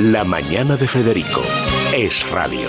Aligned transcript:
La 0.00 0.24
Mañana 0.24 0.76
de 0.76 0.88
Federico. 0.88 1.40
Es 1.92 2.28
Radio. 2.28 2.68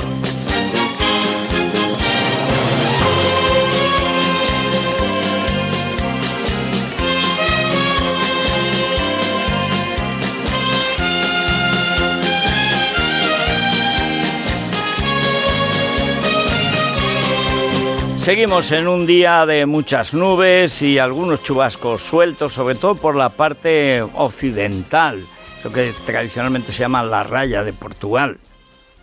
Seguimos 18.22 18.72
en 18.72 18.88
un 18.88 19.08
día 19.08 19.48
de 19.48 19.66
muchas 19.66 20.14
nubes 20.14 20.84
y 20.84 21.00
algunos 21.00 21.42
chubascos 21.42 22.04
sueltos, 22.04 22.54
sobre 22.54 22.76
todo 22.76 22.94
por 22.94 23.16
la 23.16 23.30
parte 23.30 24.04
occidental, 24.04 25.24
que 25.72 25.94
tradicionalmente 26.06 26.72
se 26.72 26.80
llama 26.80 27.04
la 27.04 27.24
raya 27.24 27.64
de 27.64 27.74
Portugal. 27.74 28.40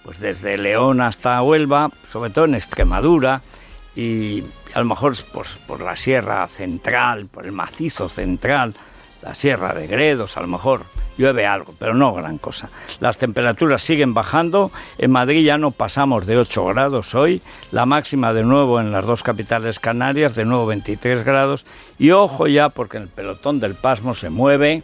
Pues 0.05 0.19
desde 0.19 0.59
León 0.59 1.01
hasta 1.01 1.41
Huelva, 1.43 1.91
sobre 2.13 2.31
todo 2.31 2.45
en 2.47 2.55
Extremadura 2.55 3.43
y 3.95 4.43
a 4.75 4.81
lo 4.81 4.87
mejor 4.87 5.15
por 5.67 5.81
la 5.81 5.97
sierra 5.97 6.47
central, 6.49 7.27
por 7.27 7.47
el 7.47 7.53
macizo 7.53 8.09
central, 8.09 8.75
la 9.23 9.35
sierra 9.35 9.73
de 9.73 9.87
Gredos, 9.87 10.37
a 10.37 10.41
lo 10.41 10.49
mejor 10.49 10.85
llueve 11.17 11.47
algo, 11.47 11.75
pero 11.79 11.95
no 11.95 12.13
gran 12.13 12.39
cosa. 12.39 12.69
Las 13.01 13.19
temperaturas 13.19 13.83
siguen 13.83 14.15
bajando, 14.15 14.71
en 14.99 15.11
Madrid 15.11 15.45
ya 15.45 15.59
no 15.59 15.71
pasamos 15.71 16.27
de 16.27 16.39
8 16.39 16.65
grados 16.67 17.15
hoy, 17.15 17.43
la 17.71 17.87
máxima 17.87 18.33
de 18.33 18.43
nuevo 18.43 18.81
en 18.81 18.91
las 18.91 19.05
dos 19.05 19.23
capitales 19.23 19.79
canarias, 19.79 20.35
de 20.35 20.45
nuevo 20.45 20.67
23 20.67 21.25
grados, 21.25 21.65
y 21.99 22.11
ojo 22.11 22.49
ya 22.49 22.69
porque 22.69 22.97
el 22.97 23.09
pelotón 23.09 23.61
del 23.61 23.75
pasmo 23.75 24.15
se 24.15 24.31
mueve 24.31 24.83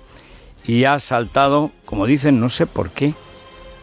y 0.68 0.84
ha 0.84 1.00
saltado, 1.00 1.72
como 1.86 2.04
dicen, 2.04 2.38
no 2.38 2.50
sé 2.50 2.66
por 2.66 2.90
qué. 2.90 3.14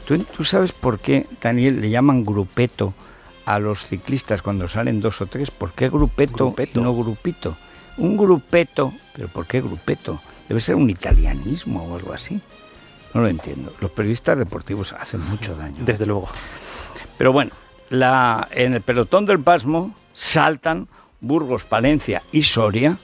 ¿Tú, 0.05 0.45
sabes 0.45 0.71
por 0.71 0.99
qué, 0.99 1.25
Daniel, 1.41 1.81
le 1.81 1.89
llaman 1.89 2.23
grupeto 2.23 2.93
a 3.47 3.57
los 3.57 3.87
ciclistas 3.87 4.43
cuando 4.43 4.67
salen 4.67 5.01
dos 5.01 5.19
o 5.19 5.25
tres? 5.25 5.49
¿Por 5.49 5.71
qué 5.71 5.89
grupeto, 5.89 6.45
grupeto. 6.45 6.81
no 6.81 6.95
grupito? 6.95 7.57
Un 7.97 8.15
grupeto, 8.15 8.93
pero 9.15 9.27
¿por 9.29 9.47
qué 9.47 9.61
grupeto? 9.61 10.21
Debe 10.47 10.61
ser 10.61 10.75
un 10.75 10.87
italianismo 10.87 11.85
o 11.85 11.95
algo 11.95 12.13
así. 12.13 12.39
No 13.15 13.21
lo 13.21 13.29
entiendo. 13.29 13.73
Los 13.81 13.89
periodistas 13.89 14.37
deportivos 14.37 14.93
hacen 14.93 15.21
mucho 15.27 15.55
daño. 15.55 15.83
Desde 15.83 16.05
luego. 16.05 16.29
Pero 17.17 17.33
bueno, 17.33 17.51
la, 17.89 18.47
en 18.51 18.75
el 18.75 18.81
pelotón 18.81 19.25
del 19.25 19.39
pasmo 19.39 19.95
saltan 20.13 20.87
Burgos, 21.19 21.65
Palencia 21.65 22.21
y 22.31 22.43
Soria 22.43 22.95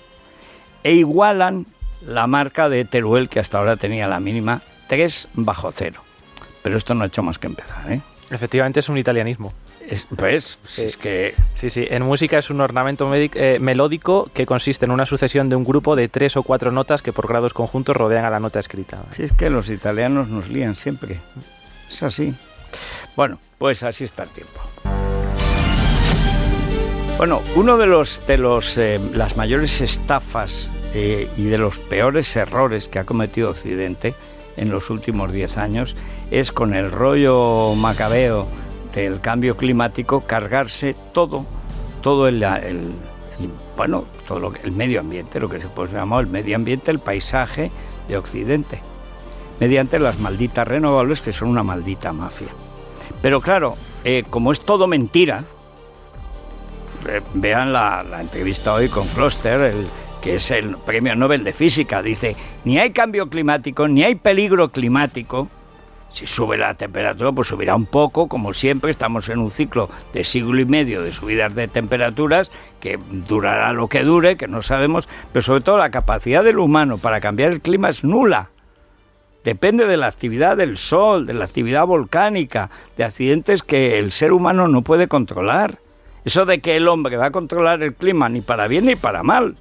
e 0.84 0.94
igualan 0.94 1.66
la 2.06 2.28
marca 2.28 2.70
de 2.70 2.86
Teruel 2.86 3.30
que 3.30 3.40
hasta 3.40 3.58
ahora 3.58 3.76
tenía 3.76 4.08
la 4.08 4.20
mínima 4.20 4.62
3 4.88 5.30
bajo 5.34 5.72
cero. 5.72 6.02
Pero 6.64 6.78
esto 6.78 6.94
no 6.94 7.04
ha 7.04 7.08
hecho 7.08 7.24
más 7.24 7.40
que 7.40 7.48
empezar. 7.48 7.92
¿eh? 7.92 8.02
Efectivamente 8.30 8.80
es 8.80 8.90
un 8.90 8.98
italianismo. 8.98 9.54
pues, 10.16 10.58
es 10.78 10.96
que... 10.96 11.36
Sí, 11.56 11.70
sí, 11.70 11.86
en 11.90 12.04
música 12.04 12.38
es 12.38 12.50
un 12.50 12.62
ornamento 12.62 13.12
eh, 13.14 13.58
melódico 13.60 14.30
que 14.34 14.46
consiste 14.46 14.86
en 14.86 14.92
una 14.92 15.06
sucesión 15.06 15.50
de 15.50 15.56
un 15.56 15.64
grupo 15.64 15.96
de 15.96 16.08
tres 16.08 16.38
o 16.38 16.44
cuatro 16.44 16.72
notas 16.72 17.02
que 17.02 17.12
por 17.12 17.28
grados 17.28 17.54
conjuntos 17.54 17.96
rodean 17.96 18.26
a 18.26 18.30
la 18.30 18.40
nota 18.40 18.60
escrita. 18.60 19.04
Sí, 19.12 19.24
es 19.24 19.34
que 19.34 19.50
los 19.50 19.70
italianos 19.70 20.28
nos 20.30 20.50
lían 20.50 20.76
siempre. 20.76 21.20
Es 21.92 22.04
así. 22.04 22.34
Bueno, 23.16 23.40
pues 23.58 23.84
así 23.84 24.06
está 24.06 24.24
el 24.24 24.30
tiempo. 24.30 24.62
Bueno, 27.18 27.42
uno 27.56 27.78
de 27.78 27.86
los 27.86 28.26
de 28.26 28.38
los 28.38 28.78
eh, 28.78 29.00
las 29.14 29.36
mayores 29.38 29.82
estafas 29.82 30.72
eh, 30.94 31.30
y 31.38 31.44
de 31.46 31.58
los 31.58 31.78
peores 31.78 32.36
errores 32.36 32.88
que 32.90 33.00
ha 33.00 33.06
cometido 33.06 33.52
Occidente 33.52 34.14
en 34.58 34.70
los 34.70 34.90
últimos 34.90 35.32
diez 35.32 35.58
años 35.58 35.96
es 36.32 36.52
con 36.52 36.74
el 36.74 36.92
rollo 36.92 37.74
macabeo 37.76 38.48
del 38.94 39.22
cambio 39.22 39.56
climático 39.56 40.22
cargarse 40.22 40.96
todo, 41.14 41.46
todo 42.02 42.28
el, 42.28 42.46
bueno, 43.78 44.06
todo 44.28 44.40
lo 44.40 44.54
el 44.56 44.72
medio 44.74 45.00
ambiente, 45.00 45.40
lo 45.40 45.50
que 45.50 45.62
se 45.62 45.68
puede 45.68 45.94
llamar 45.94 46.22
el 46.22 46.28
medio 46.28 46.56
ambiente, 46.58 46.92
el 46.92 47.00
paisaje 47.00 47.72
de 48.08 48.18
Occidente, 48.18 48.82
mediante 49.60 49.98
las 49.98 50.20
malditas 50.20 50.68
renovables 50.68 51.22
que 51.22 51.32
son 51.32 51.48
una 51.48 51.64
maldita 51.64 52.12
mafia. 52.12 52.50
Pero 53.22 53.40
claro, 53.40 53.76
eh, 54.04 54.24
como 54.30 54.52
es 54.52 54.60
todo 54.62 54.88
mentira, 54.88 55.44
eh, 57.08 57.22
vean 57.34 57.72
la, 57.72 58.04
la, 58.04 58.20
entrevista 58.20 58.74
hoy 58.74 58.90
con 58.90 59.08
Kloster, 59.08 59.62
el, 59.62 59.88
que 60.22 60.36
es 60.36 60.52
el 60.52 60.78
premio 60.78 61.16
Nobel 61.16 61.44
de 61.44 61.54
Física, 61.54 62.02
dice, 62.02 62.36
ni 62.64 62.78
hay 62.78 62.92
cambio 62.92 63.30
climático, 63.30 63.88
ni 63.88 64.04
hay 64.04 64.16
peligro 64.16 64.70
climático, 64.70 65.50
si 66.14 66.28
sube 66.28 66.58
la 66.58 66.74
temperatura, 66.74 67.32
pues 67.32 67.48
subirá 67.48 67.76
un 67.76 67.86
poco, 67.86 68.28
como 68.28 68.54
siempre, 68.54 68.92
estamos 68.92 69.30
en 69.30 69.40
un 69.40 69.52
ciclo 69.52 69.90
de 70.14 70.24
siglo 70.24 70.60
y 70.60 70.66
medio 70.66 71.02
de 71.02 71.12
subidas 71.12 71.56
de 71.56 71.68
temperaturas, 71.68 72.52
que 72.80 73.00
durará 73.28 73.72
lo 73.74 73.88
que 73.88 74.04
dure, 74.04 74.38
que 74.38 74.48
no 74.48 74.62
sabemos, 74.62 75.08
pero 75.32 75.42
sobre 75.42 75.62
todo 75.62 75.78
la 75.78 75.92
capacidad 75.92 76.44
del 76.44 76.60
humano 76.60 76.98
para 76.98 77.22
cambiar 77.22 77.52
el 77.52 77.62
clima 77.62 77.90
es 77.90 78.04
nula. 78.04 78.50
Depende 79.44 79.88
de 79.88 79.98
la 79.98 80.08
actividad 80.08 80.58
del 80.58 80.78
sol, 80.78 81.26
de 81.26 81.34
la 81.34 81.46
actividad 81.46 81.88
volcánica, 81.88 82.70
de 82.98 83.06
accidentes 83.06 83.64
que 83.64 83.98
el 83.98 84.12
ser 84.12 84.34
humano 84.34 84.68
no 84.68 84.84
puede 84.84 85.08
controlar. 85.08 85.80
Eso 86.26 86.46
de 86.46 86.60
que 86.60 86.76
el 86.76 86.88
hombre 86.88 87.18
va 87.18 87.28
a 87.28 87.32
controlar 87.32 87.82
el 87.82 87.96
clima 87.96 88.30
ni 88.30 88.42
para 88.42 88.68
bien 88.68 88.86
ni 88.86 88.96
para 88.96 89.24
mal, 89.24 89.56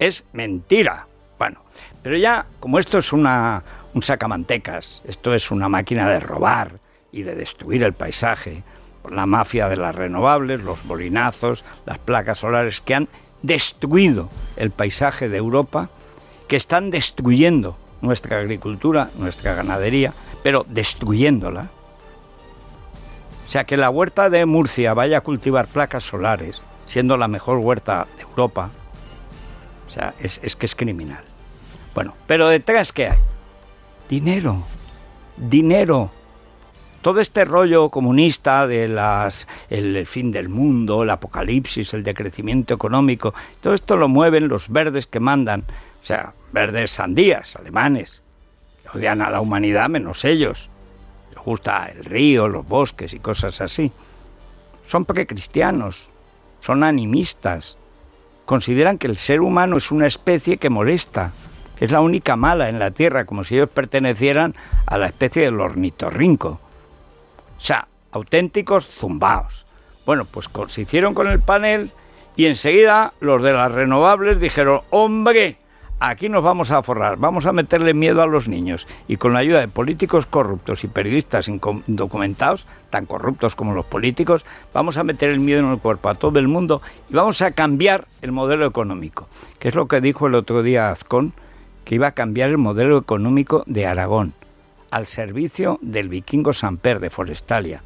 es 0.00 0.24
mentira. 0.32 1.06
Bueno, 1.38 1.62
pero 2.02 2.16
ya, 2.16 2.46
como 2.58 2.80
esto 2.80 2.98
es 2.98 3.12
una, 3.12 3.62
un 3.94 4.02
sacamantecas, 4.02 5.02
esto 5.04 5.32
es 5.32 5.52
una 5.52 5.68
máquina 5.68 6.08
de 6.08 6.18
robar 6.18 6.80
y 7.12 7.22
de 7.22 7.36
destruir 7.36 7.84
el 7.84 7.92
paisaje, 7.92 8.64
la 9.08 9.26
mafia 9.26 9.68
de 9.68 9.76
las 9.76 9.94
renovables, 9.94 10.62
los 10.62 10.84
bolinazos, 10.86 11.64
las 11.86 11.98
placas 11.98 12.38
solares 12.38 12.80
que 12.80 12.94
han 12.94 13.08
destruido 13.42 14.28
el 14.56 14.70
paisaje 14.70 15.28
de 15.28 15.38
Europa, 15.38 15.88
que 16.48 16.56
están 16.56 16.90
destruyendo 16.90 17.78
nuestra 18.00 18.38
agricultura, 18.38 19.10
nuestra 19.16 19.54
ganadería, 19.54 20.12
pero 20.42 20.64
destruyéndola. 20.68 21.68
O 23.46 23.50
sea, 23.50 23.64
que 23.64 23.76
la 23.76 23.90
huerta 23.90 24.30
de 24.30 24.46
Murcia 24.46 24.94
vaya 24.94 25.18
a 25.18 25.22
cultivar 25.22 25.66
placas 25.66 26.04
solares, 26.04 26.64
siendo 26.86 27.16
la 27.16 27.28
mejor 27.28 27.58
huerta 27.58 28.06
de 28.16 28.22
Europa, 28.22 28.70
o 29.90 29.92
sea, 29.92 30.14
es, 30.20 30.38
es 30.44 30.54
que 30.54 30.66
es 30.66 30.76
criminal. 30.76 31.24
Bueno, 31.94 32.14
pero 32.28 32.46
detrás, 32.46 32.92
¿qué 32.92 33.08
hay? 33.08 33.18
Dinero, 34.08 34.62
dinero. 35.36 36.12
Todo 37.02 37.20
este 37.20 37.44
rollo 37.44 37.88
comunista 37.88 38.68
de 38.68 38.86
las 38.86 39.48
el, 39.68 40.06
fin 40.06 40.30
del 40.30 40.48
mundo, 40.48 41.02
el 41.02 41.10
apocalipsis, 41.10 41.92
el 41.94 42.04
decrecimiento 42.04 42.72
económico, 42.74 43.34
todo 43.60 43.74
esto 43.74 43.96
lo 43.96 44.06
mueven 44.06 44.48
los 44.48 44.68
verdes 44.68 45.06
que 45.06 45.18
mandan, 45.18 45.64
o 46.02 46.06
sea, 46.06 46.34
verdes 46.52 46.92
sandías, 46.92 47.56
alemanes, 47.56 48.22
que 48.82 48.96
odian 48.96 49.22
a 49.22 49.30
la 49.30 49.40
humanidad 49.40 49.88
menos 49.88 50.24
ellos. 50.24 50.68
Les 51.34 51.42
gusta 51.42 51.86
el 51.86 52.04
río, 52.04 52.46
los 52.46 52.66
bosques 52.66 53.12
y 53.12 53.18
cosas 53.18 53.60
así. 53.60 53.90
Son 54.86 55.04
precristianos, 55.04 56.10
son 56.60 56.84
animistas, 56.84 57.76
consideran 58.50 58.98
que 58.98 59.06
el 59.06 59.16
ser 59.16 59.42
humano 59.42 59.76
es 59.76 59.92
una 59.92 60.08
especie 60.08 60.56
que 60.56 60.70
molesta, 60.70 61.30
es 61.78 61.92
la 61.92 62.00
única 62.00 62.34
mala 62.34 62.68
en 62.68 62.80
la 62.80 62.90
Tierra, 62.90 63.24
como 63.24 63.44
si 63.44 63.54
ellos 63.54 63.68
pertenecieran 63.68 64.56
a 64.86 64.98
la 64.98 65.06
especie 65.06 65.42
del 65.42 65.60
ornitorrinco. 65.60 66.58
O 67.56 67.60
sea, 67.60 67.86
auténticos 68.10 68.88
zumbaos. 68.88 69.66
Bueno, 70.04 70.24
pues 70.24 70.48
se 70.66 70.80
hicieron 70.80 71.14
con 71.14 71.28
el 71.28 71.38
panel 71.38 71.92
y 72.34 72.46
enseguida 72.46 73.12
los 73.20 73.40
de 73.40 73.52
las 73.52 73.70
renovables 73.70 74.40
dijeron, 74.40 74.80
hombre, 74.90 75.56
aquí 76.00 76.30
nos 76.30 76.42
vamos 76.42 76.70
a 76.70 76.82
forrar, 76.82 77.18
vamos 77.18 77.44
a 77.44 77.52
meterle 77.52 77.92
miedo 77.92 78.22
a 78.22 78.26
los 78.26 78.48
niños 78.48 78.88
y 79.06 79.18
con 79.18 79.34
la 79.34 79.40
ayuda 79.40 79.60
de 79.60 79.68
políticos 79.68 80.24
corruptos 80.24 80.82
y 80.82 80.88
periodistas 80.88 81.46
indocumentados, 81.48 82.66
tan 82.88 83.04
corruptos 83.04 83.54
como 83.54 83.74
los 83.74 83.84
políticos, 83.84 84.46
vamos 84.72 84.96
a 84.96 85.04
meter 85.04 85.28
el 85.28 85.40
miedo 85.40 85.60
en 85.60 85.70
el 85.70 85.78
cuerpo 85.78 86.08
a 86.08 86.14
todo 86.14 86.38
el 86.38 86.48
mundo 86.48 86.80
y 87.10 87.14
vamos 87.14 87.42
a 87.42 87.52
cambiar 87.52 88.06
el 88.22 88.32
modelo 88.32 88.64
económico, 88.64 89.28
que 89.58 89.68
es 89.68 89.74
lo 89.74 89.86
que 89.86 90.00
dijo 90.00 90.26
el 90.26 90.34
otro 90.34 90.62
día 90.62 90.90
Azcón, 90.90 91.34
que 91.84 91.96
iba 91.96 92.08
a 92.08 92.12
cambiar 92.12 92.48
el 92.48 92.58
modelo 92.58 92.96
económico 92.96 93.62
de 93.66 93.86
Aragón 93.86 94.32
al 94.90 95.06
servicio 95.06 95.78
del 95.82 96.08
vikingo 96.08 96.52
Samper 96.52 96.98
de 96.98 97.10
Forestalia. 97.10 97.82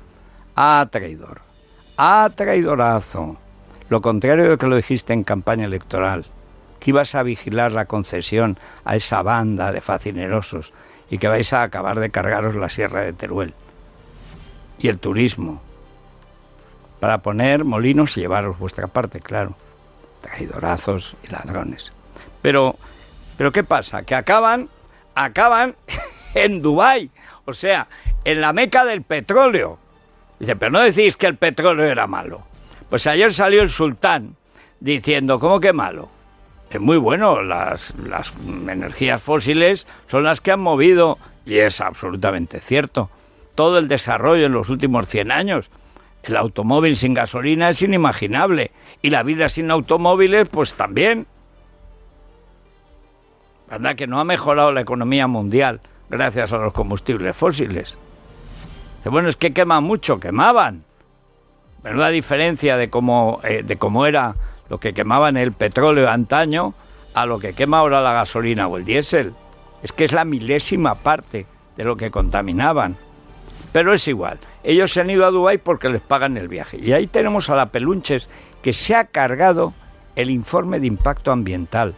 Ah, 0.56 0.88
traidor. 0.90 1.40
Ah, 1.98 2.30
traidorazo. 2.34 3.36
Lo 3.90 4.00
contrario 4.00 4.44
de 4.44 4.50
lo 4.50 4.58
que 4.58 4.66
lo 4.66 4.76
dijiste 4.76 5.12
en 5.12 5.24
campaña 5.24 5.66
electoral 5.66 6.24
que 6.84 6.90
ibas 6.90 7.14
a 7.14 7.22
vigilar 7.22 7.72
la 7.72 7.86
concesión 7.86 8.58
a 8.84 8.94
esa 8.94 9.22
banda 9.22 9.72
de 9.72 9.80
facinerosos 9.80 10.74
y 11.08 11.16
que 11.16 11.28
vais 11.28 11.50
a 11.54 11.62
acabar 11.62 11.98
de 11.98 12.10
cargaros 12.10 12.56
la 12.56 12.68
sierra 12.68 13.00
de 13.00 13.14
Teruel. 13.14 13.54
Y 14.78 14.88
el 14.88 14.98
turismo. 14.98 15.62
Para 17.00 17.18
poner 17.18 17.64
molinos 17.64 18.18
y 18.18 18.20
llevaros 18.20 18.58
vuestra 18.58 18.86
parte, 18.86 19.20
claro. 19.20 19.54
Traidorazos 20.20 21.16
y 21.22 21.32
ladrones. 21.32 21.90
Pero, 22.42 22.76
pero 23.38 23.50
¿qué 23.50 23.64
pasa? 23.64 24.02
Que 24.02 24.14
acaban, 24.14 24.68
acaban 25.14 25.76
en 26.34 26.60
Dubái 26.60 27.10
o 27.46 27.54
sea, 27.54 27.88
en 28.26 28.42
la 28.42 28.52
meca 28.52 28.84
del 28.84 29.02
petróleo. 29.02 29.78
Dice, 30.38 30.54
pero 30.56 30.70
no 30.70 30.80
decís 30.80 31.16
que 31.16 31.28
el 31.28 31.36
petróleo 31.36 31.86
era 31.86 32.06
malo. 32.06 32.42
Pues 32.90 33.06
ayer 33.06 33.32
salió 33.32 33.62
el 33.62 33.70
sultán 33.70 34.36
diciendo, 34.80 35.40
¿cómo 35.40 35.60
que 35.60 35.72
malo? 35.72 36.10
Muy 36.80 36.96
bueno, 36.96 37.42
las, 37.42 37.94
las 37.96 38.32
energías 38.46 39.22
fósiles 39.22 39.86
son 40.08 40.24
las 40.24 40.40
que 40.40 40.52
han 40.52 40.60
movido, 40.60 41.18
y 41.46 41.58
es 41.58 41.80
absolutamente 41.80 42.60
cierto, 42.60 43.10
todo 43.54 43.78
el 43.78 43.88
desarrollo 43.88 44.46
en 44.46 44.52
los 44.52 44.68
últimos 44.68 45.08
100 45.08 45.30
años. 45.30 45.70
El 46.22 46.36
automóvil 46.36 46.96
sin 46.96 47.14
gasolina 47.14 47.68
es 47.68 47.82
inimaginable 47.82 48.70
y 49.02 49.10
la 49.10 49.22
vida 49.22 49.48
sin 49.48 49.70
automóviles 49.70 50.48
pues 50.48 50.74
también. 50.74 51.26
¿Verdad 53.68 53.94
que 53.94 54.06
no 54.06 54.20
ha 54.20 54.24
mejorado 54.24 54.72
la 54.72 54.80
economía 54.80 55.26
mundial 55.26 55.80
gracias 56.08 56.52
a 56.52 56.58
los 56.58 56.72
combustibles 56.72 57.36
fósiles? 57.36 57.98
Bueno, 59.04 59.28
es 59.28 59.36
que 59.36 59.52
quema 59.52 59.80
mucho, 59.80 60.18
quemaban. 60.18 60.84
Menuda 61.82 62.08
diferencia 62.08 62.78
de 62.78 62.88
cómo, 62.88 63.40
eh, 63.44 63.62
de 63.62 63.76
cómo 63.76 64.06
era 64.06 64.34
lo 64.74 64.80
que 64.80 64.92
quemaban 64.92 65.36
el 65.36 65.52
petróleo 65.52 66.10
antaño 66.10 66.74
a 67.14 67.26
lo 67.26 67.38
que 67.38 67.52
quema 67.52 67.78
ahora 67.78 68.02
la 68.02 68.12
gasolina 68.12 68.66
o 68.66 68.76
el 68.76 68.84
diésel. 68.84 69.32
Es 69.84 69.92
que 69.92 70.04
es 70.04 70.10
la 70.10 70.24
milésima 70.24 70.96
parte 70.96 71.46
de 71.76 71.84
lo 71.84 71.96
que 71.96 72.10
contaminaban. 72.10 72.96
Pero 73.72 73.94
es 73.94 74.08
igual. 74.08 74.40
Ellos 74.64 74.92
se 74.92 75.00
han 75.00 75.10
ido 75.10 75.24
a 75.24 75.30
Dubái 75.30 75.58
porque 75.58 75.88
les 75.88 76.00
pagan 76.00 76.36
el 76.36 76.48
viaje. 76.48 76.80
Y 76.82 76.92
ahí 76.92 77.06
tenemos 77.06 77.48
a 77.50 77.54
la 77.54 77.66
Pelunches 77.66 78.28
que 78.62 78.72
se 78.72 78.96
ha 78.96 79.04
cargado 79.04 79.74
el 80.16 80.28
informe 80.28 80.80
de 80.80 80.88
impacto 80.88 81.30
ambiental 81.30 81.94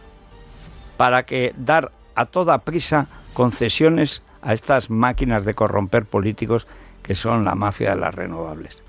para 0.97 1.23
que 1.23 1.55
dar 1.57 1.91
a 2.13 2.25
toda 2.27 2.59
prisa 2.59 3.07
concesiones 3.33 4.21
a 4.43 4.53
estas 4.53 4.91
máquinas 4.91 5.45
de 5.45 5.55
corromper 5.55 6.05
políticos 6.05 6.67
que 7.01 7.15
son 7.15 7.43
la 7.43 7.55
mafia 7.55 7.95
de 7.95 8.01
las 8.01 8.13
renovables. 8.13 8.83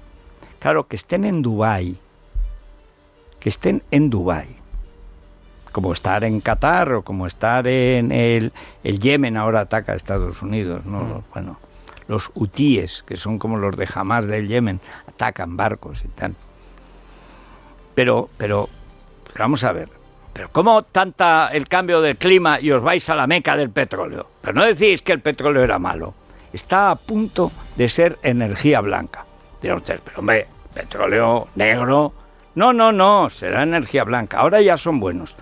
Claro, 0.58 0.88
que 0.88 0.96
estén 0.96 1.24
en 1.24 1.40
Dubái, 1.40 1.96
que 3.40 3.48
estén 3.48 3.82
en 3.90 4.10
Dubái, 4.10 4.56
como 5.72 5.92
estar 5.92 6.24
en 6.24 6.40
Qatar 6.40 6.92
o 6.92 7.02
como 7.02 7.26
estar 7.26 7.66
en 7.66 8.12
el, 8.12 8.52
el 8.84 9.00
Yemen 9.00 9.36
ahora 9.36 9.60
ataca 9.60 9.92
a 9.92 9.96
Estados 9.96 10.42
Unidos, 10.42 10.84
¿no? 10.84 11.00
Mm. 11.00 11.22
Bueno, 11.32 11.58
los 12.08 12.30
hutíes, 12.34 13.04
que 13.06 13.16
son 13.16 13.38
como 13.38 13.58
los 13.58 13.76
de 13.76 13.88
Hamas 13.92 14.26
del 14.26 14.48
Yemen, 14.48 14.80
atacan 15.06 15.56
barcos 15.56 16.04
y 16.04 16.08
tal. 16.08 16.34
Pero, 17.94 18.28
pero, 18.36 18.68
pero 19.24 19.44
vamos 19.44 19.64
a 19.64 19.72
ver, 19.72 19.88
pero 20.32 20.50
¿cómo 20.52 20.82
tanta 20.82 21.48
el 21.52 21.68
cambio 21.68 22.00
del 22.00 22.16
clima 22.16 22.60
y 22.60 22.70
os 22.70 22.82
vais 22.82 23.08
a 23.10 23.14
la 23.14 23.26
meca 23.26 23.56
del 23.56 23.70
petróleo? 23.70 24.28
Pero 24.40 24.54
no 24.54 24.64
decís 24.64 25.02
que 25.02 25.12
el 25.12 25.20
petróleo 25.20 25.62
era 25.62 25.78
malo 25.78 26.14
está 26.52 26.90
a 26.90 26.96
punto 26.96 27.50
de 27.76 27.88
ser 27.88 28.18
energía 28.22 28.80
blanca. 28.80 29.24
Dirán 29.60 29.78
ustedes, 29.78 30.00
pero 30.04 30.18
hombre, 30.20 30.46
petróleo 30.74 31.48
negro. 31.54 32.12
No, 32.58 32.72
no, 32.72 32.90
no, 32.90 33.30
será 33.30 33.62
energía 33.62 34.02
blanca. 34.02 34.38
Ahora 34.38 34.60
ya 34.60 34.76
son 34.76 34.98
buenos. 34.98 35.36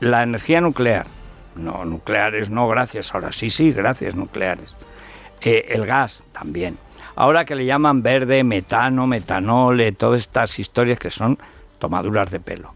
La 0.00 0.22
energía 0.22 0.62
nuclear. 0.62 1.04
No, 1.54 1.84
nucleares 1.84 2.48
no, 2.48 2.66
gracias. 2.66 3.14
Ahora 3.14 3.30
sí, 3.30 3.50
sí, 3.50 3.72
gracias, 3.72 4.14
nucleares. 4.14 4.74
Eh, 5.42 5.66
el 5.68 5.84
gas 5.84 6.24
también. 6.32 6.78
Ahora 7.14 7.44
que 7.44 7.56
le 7.56 7.66
llaman 7.66 8.02
verde, 8.02 8.42
metano, 8.42 9.06
metanol, 9.06 9.78
eh, 9.82 9.92
todas 9.92 10.22
estas 10.22 10.58
historias 10.58 10.98
que 10.98 11.10
son 11.10 11.38
tomaduras 11.78 12.30
de 12.30 12.40
pelo. 12.40 12.72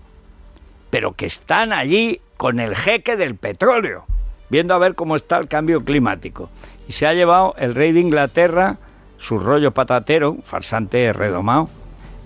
Pero 0.90 1.14
que 1.14 1.24
están 1.24 1.72
allí 1.72 2.20
con 2.36 2.60
el 2.60 2.76
jeque 2.76 3.16
del 3.16 3.34
petróleo, 3.34 4.04
viendo 4.50 4.74
a 4.74 4.78
ver 4.78 4.94
cómo 4.94 5.16
está 5.16 5.38
el 5.38 5.48
cambio 5.48 5.86
climático 5.86 6.50
y 6.86 6.92
se 6.92 7.06
ha 7.06 7.14
llevado 7.14 7.54
el 7.56 7.74
rey 7.74 7.92
de 7.92 8.00
Inglaterra 8.00 8.76
su 9.16 9.38
rollo 9.38 9.70
patatero, 9.70 10.36
farsante 10.44 11.14
redomado. 11.14 11.64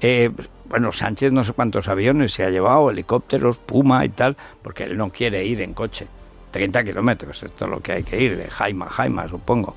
Eh, 0.00 0.32
bueno, 0.74 0.90
Sánchez 0.90 1.30
no 1.30 1.44
sé 1.44 1.52
cuántos 1.52 1.86
aviones 1.86 2.32
se 2.32 2.42
ha 2.42 2.50
llevado, 2.50 2.90
helicópteros, 2.90 3.58
Puma 3.58 4.04
y 4.04 4.08
tal, 4.08 4.36
porque 4.60 4.82
él 4.82 4.96
no 4.98 5.10
quiere 5.10 5.44
ir 5.44 5.60
en 5.60 5.72
coche. 5.72 6.08
30 6.50 6.82
kilómetros, 6.82 7.44
esto 7.44 7.66
es 7.66 7.70
lo 7.70 7.78
que 7.78 7.92
hay 7.92 8.02
que 8.02 8.20
ir, 8.20 8.36
de 8.36 8.50
Jaima 8.50 8.90
Jaima, 8.90 9.28
supongo. 9.28 9.76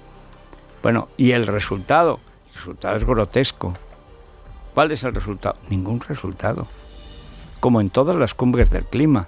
Bueno, 0.81 1.09
y 1.15 1.33
el 1.33 1.45
resultado, 1.45 2.19
el 2.47 2.55
resultado 2.55 2.97
es 2.97 3.05
grotesco. 3.05 3.75
¿Cuál 4.73 4.91
es 4.91 5.03
el 5.03 5.13
resultado? 5.13 5.57
Ningún 5.69 5.99
resultado. 5.99 6.65
Como 7.59 7.79
en 7.79 7.91
todas 7.91 8.15
las 8.15 8.33
cumbres 8.33 8.71
del 8.71 8.85
clima. 8.85 9.27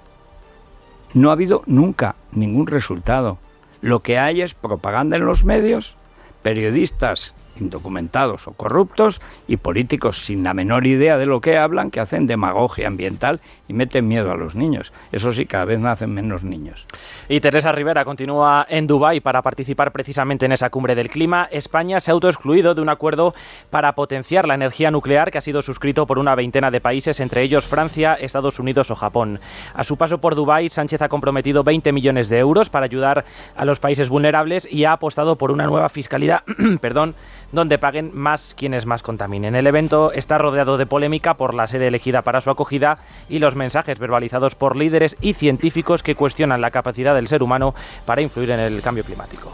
No 1.14 1.30
ha 1.30 1.34
habido 1.34 1.62
nunca 1.66 2.16
ningún 2.32 2.66
resultado. 2.66 3.38
Lo 3.80 4.00
que 4.00 4.18
hay 4.18 4.42
es 4.42 4.54
propaganda 4.54 5.16
en 5.16 5.24
los 5.24 5.44
medios, 5.44 5.94
periodistas 6.42 7.32
indocumentados 7.58 8.46
o 8.46 8.52
corruptos 8.52 9.20
y 9.48 9.56
políticos 9.56 10.24
sin 10.24 10.44
la 10.44 10.54
menor 10.54 10.86
idea 10.86 11.18
de 11.18 11.26
lo 11.26 11.40
que 11.40 11.58
hablan 11.58 11.90
que 11.90 12.00
hacen 12.00 12.26
demagogia 12.26 12.88
ambiental 12.88 13.40
y 13.68 13.72
meten 13.72 14.08
miedo 14.08 14.32
a 14.32 14.36
los 14.36 14.54
niños. 14.54 14.92
Eso 15.12 15.32
sí, 15.32 15.46
cada 15.46 15.64
vez 15.64 15.78
nacen 15.78 16.12
menos 16.12 16.42
niños. 16.42 16.86
Y 17.28 17.40
Teresa 17.40 17.72
Rivera 17.72 18.04
continúa 18.04 18.66
en 18.68 18.86
Dubái 18.86 19.20
para 19.20 19.42
participar 19.42 19.92
precisamente 19.92 20.46
en 20.46 20.52
esa 20.52 20.70
cumbre 20.70 20.94
del 20.94 21.08
clima. 21.08 21.48
España 21.50 22.00
se 22.00 22.10
ha 22.10 22.14
autoexcluido 22.14 22.74
de 22.74 22.82
un 22.82 22.88
acuerdo 22.88 23.34
para 23.70 23.94
potenciar 23.94 24.48
la 24.48 24.54
energía 24.54 24.90
nuclear 24.90 25.30
que 25.30 25.38
ha 25.38 25.42
sido 25.42 25.62
suscrito 25.62 26.06
por 26.06 26.18
una 26.18 26.34
veintena 26.34 26.70
de 26.70 26.80
países, 26.80 27.20
entre 27.20 27.42
ellos 27.42 27.66
Francia, 27.66 28.14
Estados 28.14 28.58
Unidos 28.58 28.90
o 28.90 28.94
Japón. 28.94 29.40
A 29.74 29.84
su 29.84 29.96
paso 29.96 30.18
por 30.18 30.34
Dubái, 30.34 30.68
Sánchez 30.68 31.02
ha 31.02 31.08
comprometido 31.08 31.62
20 31.62 31.92
millones 31.92 32.28
de 32.28 32.38
euros 32.38 32.70
para 32.70 32.86
ayudar 32.86 33.24
a 33.56 33.64
los 33.64 33.78
países 33.78 34.08
vulnerables 34.08 34.66
y 34.70 34.84
ha 34.84 34.92
apostado 34.92 35.36
por 35.36 35.50
una 35.52 35.66
nueva 35.66 35.88
fiscalidad, 35.88 36.42
perdón, 36.80 37.14
donde 37.52 37.78
paguen 37.78 38.10
más 38.14 38.54
quienes 38.56 38.86
más 38.86 39.02
contaminen. 39.02 39.54
El 39.54 39.66
evento 39.66 40.12
está 40.12 40.38
rodeado 40.38 40.78
de 40.78 40.86
polémica 40.86 41.34
por 41.34 41.54
la 41.54 41.66
sede 41.66 41.88
elegida 41.88 42.22
para 42.22 42.40
su 42.40 42.50
acogida 42.50 42.98
y 43.28 43.38
los 43.38 43.56
mensajes 43.56 43.98
verbalizados 43.98 44.54
por 44.54 44.76
líderes 44.76 45.16
y 45.20 45.34
científicos 45.34 46.02
que 46.02 46.14
cuestionan 46.14 46.60
la 46.60 46.70
capacidad 46.70 47.14
del 47.14 47.28
ser 47.28 47.42
humano 47.42 47.74
para 48.04 48.22
influir 48.22 48.50
en 48.50 48.60
el 48.60 48.82
cambio 48.82 49.04
climático. 49.04 49.52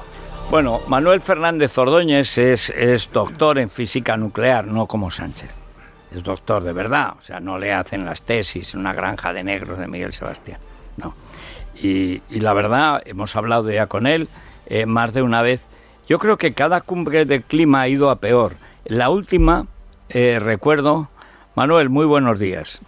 Bueno, 0.50 0.81
Manuel 0.87 1.22
Fernández 1.22 1.76
Ordóñez 1.76 2.38
es, 2.38 2.70
es 2.70 3.10
doctor 3.10 3.58
en 3.58 3.69
física 3.69 4.17
nuclear, 4.17 4.65
no 4.67 4.86
como 4.86 5.10
Sánchez. 5.10 5.50
Es 6.12 6.22
doctor 6.22 6.62
de 6.62 6.72
verdad, 6.72 7.15
o 7.19 7.22
sea, 7.22 7.41
no 7.41 7.58
le 7.58 7.72
hacen 7.72 8.05
las 8.05 8.22
tesis 8.22 8.72
en 8.74 8.81
una 8.81 8.94
granja 8.94 9.32
de 9.32 9.43
negros 9.43 9.79
de 9.79 9.88
Miguel 9.88 10.12
Sebastián, 10.12 10.60
no. 10.96 11.15
Y, 11.74 12.22
la 12.31 12.53
verdad, 12.55 13.03
hemos 13.05 13.36
hablado 13.36 13.70
ya 13.70 13.86
con 13.86 14.06
él 14.06 14.29
eh, 14.67 14.86
más 14.86 15.12
de 15.12 15.22
una 15.22 15.43
vez 15.43 15.60
yo 16.08 16.19
creo 16.19 16.36
que 16.36 16.53
cada 16.53 16.81
cumbre 16.81 17.25
del 17.25 17.43
clima 17.43 17.82
ha 17.82 17.89
ido 17.89 18.10
a 18.10 18.17
peor. 18.17 18.53
La 18.84 19.10
última, 19.10 19.67
eh, 20.08 20.39
recuerdo, 20.41 21.08
Manuel, 21.55 21.89
muy 21.89 22.06
buenos 22.06 22.39
días. 22.39 22.81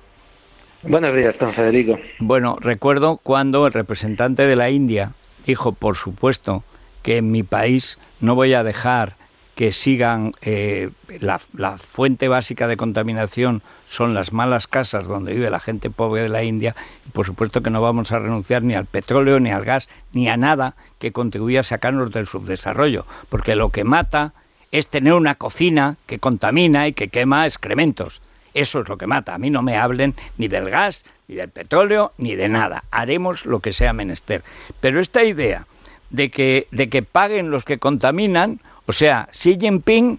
Buenos 0.85 1.15
días, 1.15 1.35
don 1.41 1.53
Federico. 1.53 1.99
Bueno, 2.21 2.57
recuerdo 2.61 3.19
cuando 3.21 3.67
el 3.67 3.73
representante 3.73 4.47
de 4.47 4.55
la 4.55 4.71
India 4.71 5.13
dijo, 5.45 5.73
por 5.73 5.97
supuesto, 5.97 6.63
que 7.03 7.17
en 7.17 7.33
mi 7.33 7.43
país 7.43 7.99
no 8.21 8.37
voy 8.37 8.55
a 8.55 8.63
dejar 8.63 9.17
que 9.59 9.73
sigan 9.73 10.35
eh, 10.41 10.91
la, 11.19 11.41
fuente 11.79 12.29
básica 12.29 12.69
de 12.69 12.77
contaminación 12.77 13.63
son 13.89 14.15
las 14.15 14.33
malas 14.33 14.69
casas 14.69 15.09
donde 15.09 15.35
vive 15.35 15.51
la 15.51 15.59
gente 15.59 15.91
pobre 15.91 16.23
de 16.23 16.29
la 16.29 16.45
India 16.45 16.77
y 17.05 17.11
por 17.11 17.27
supuesto 17.27 17.61
que 17.61 17.69
no 17.69 17.83
vamos 17.83 18.13
a 18.13 18.21
renunciar 18.21 18.63
ni 18.63 18.77
al 18.77 18.87
petróleo 18.87 19.41
ni 19.41 19.51
al 19.51 19.65
gas 19.65 19.89
ni 20.13 20.29
a 20.29 20.37
nada 20.37 20.77
que 21.01 21.11
contribuya 21.11 21.59
a 21.59 21.65
sacarnos 21.65 22.13
del 22.13 22.29
subdesarrollo 22.29 23.05
porque 23.31 23.57
lo 23.57 23.71
que 23.71 23.83
mata 23.83 24.33
es 24.71 24.87
tener 24.87 25.15
una 25.15 25.35
cocina 25.35 25.97
que 26.07 26.21
contamina 26.21 26.87
y 26.87 26.93
que 26.93 27.09
quema 27.09 27.45
excrementos. 27.45 28.23
Eso 28.55 28.83
es 28.83 28.89
lo 28.89 28.97
que 28.97 29.09
mata. 29.09 29.35
A 29.35 29.39
mí 29.39 29.51
no 29.51 29.63
me 29.63 29.77
hablen 29.77 30.15
ni 30.37 30.47
del 30.47 30.71
gas 30.71 31.05
ni 31.27 31.35
del 31.35 31.49
petróleo 31.49 32.13
ni 32.17 32.37
de 32.37 32.49
nada. 32.49 32.85
Haremos 32.93 33.45
lo 33.45 33.59
que 33.59 33.73
sea 33.73 33.93
menester. 33.93 34.45
Pero 34.81 35.01
esta 35.01 35.25
idea 35.25 35.67
de 36.11 36.31
que 36.31 36.69
de 36.71 36.89
que 36.89 37.03
paguen 37.03 37.51
los 37.51 37.65
que 37.65 37.79
contaminan 37.79 38.61
o 38.89 38.93
sea, 38.93 39.29
Xi 39.33 39.59
Jinping 39.61 40.19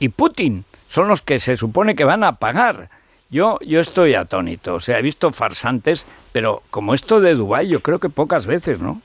y 0.00 0.08
Putin 0.08 0.64
son 0.88 1.06
los 1.06 1.22
que 1.22 1.38
se 1.38 1.56
supone 1.56 1.94
que 1.94 2.02
van 2.02 2.24
a 2.24 2.40
pagar. 2.40 2.90
Yo, 3.30 3.60
yo 3.60 3.78
estoy 3.78 4.14
atónito, 4.14 4.74
o 4.74 4.80
sea, 4.80 4.98
he 4.98 5.02
visto 5.02 5.30
farsantes, 5.30 6.04
pero 6.32 6.64
como 6.70 6.94
esto 6.94 7.20
de 7.20 7.34
Dubái, 7.34 7.68
yo 7.68 7.80
creo 7.80 8.00
que 8.00 8.08
pocas 8.08 8.44
veces, 8.44 8.80
¿no? 8.80 9.02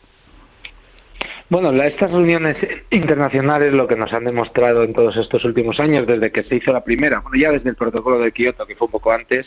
Bueno, 1.50 1.70
estas 1.84 2.10
reuniones 2.10 2.58
internacionales 2.90 3.72
lo 3.74 3.88
que 3.88 3.96
nos 3.96 4.12
han 4.14 4.24
demostrado 4.24 4.82
en 4.82 4.94
todos 4.94 5.16
estos 5.18 5.46
últimos 5.46 5.80
años, 5.80 6.08
desde 6.08 6.32
que 6.32 6.42
se 6.44 6.56
hizo 6.56 6.72
la 6.72 6.84
primera, 6.84 7.20
bueno, 7.20 7.38
ya 7.38 7.52
desde 7.52 7.70
el 7.70 7.76
protocolo 7.76 8.18
de 8.18 8.32
Kioto, 8.32 8.66
que 8.66 8.76
fue 8.76 8.88
un 8.88 8.94
poco 8.94 9.12
antes, 9.12 9.46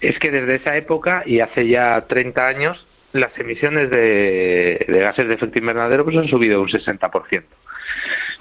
es 0.00 0.18
que 0.18 0.30
desde 0.30 0.56
esa 0.56 0.74
época 0.74 1.22
y 1.26 1.40
hace 1.40 1.68
ya 1.68 2.00
30 2.08 2.46
años, 2.46 2.86
las 3.12 3.36
emisiones 3.38 3.90
de, 3.90 4.86
de 4.88 4.98
gases 5.00 5.28
de 5.28 5.34
efecto 5.34 5.58
invernadero 5.58 6.02
pues 6.04 6.16
han 6.16 6.28
subido 6.28 6.62
un 6.62 6.68
60%. 6.68 7.42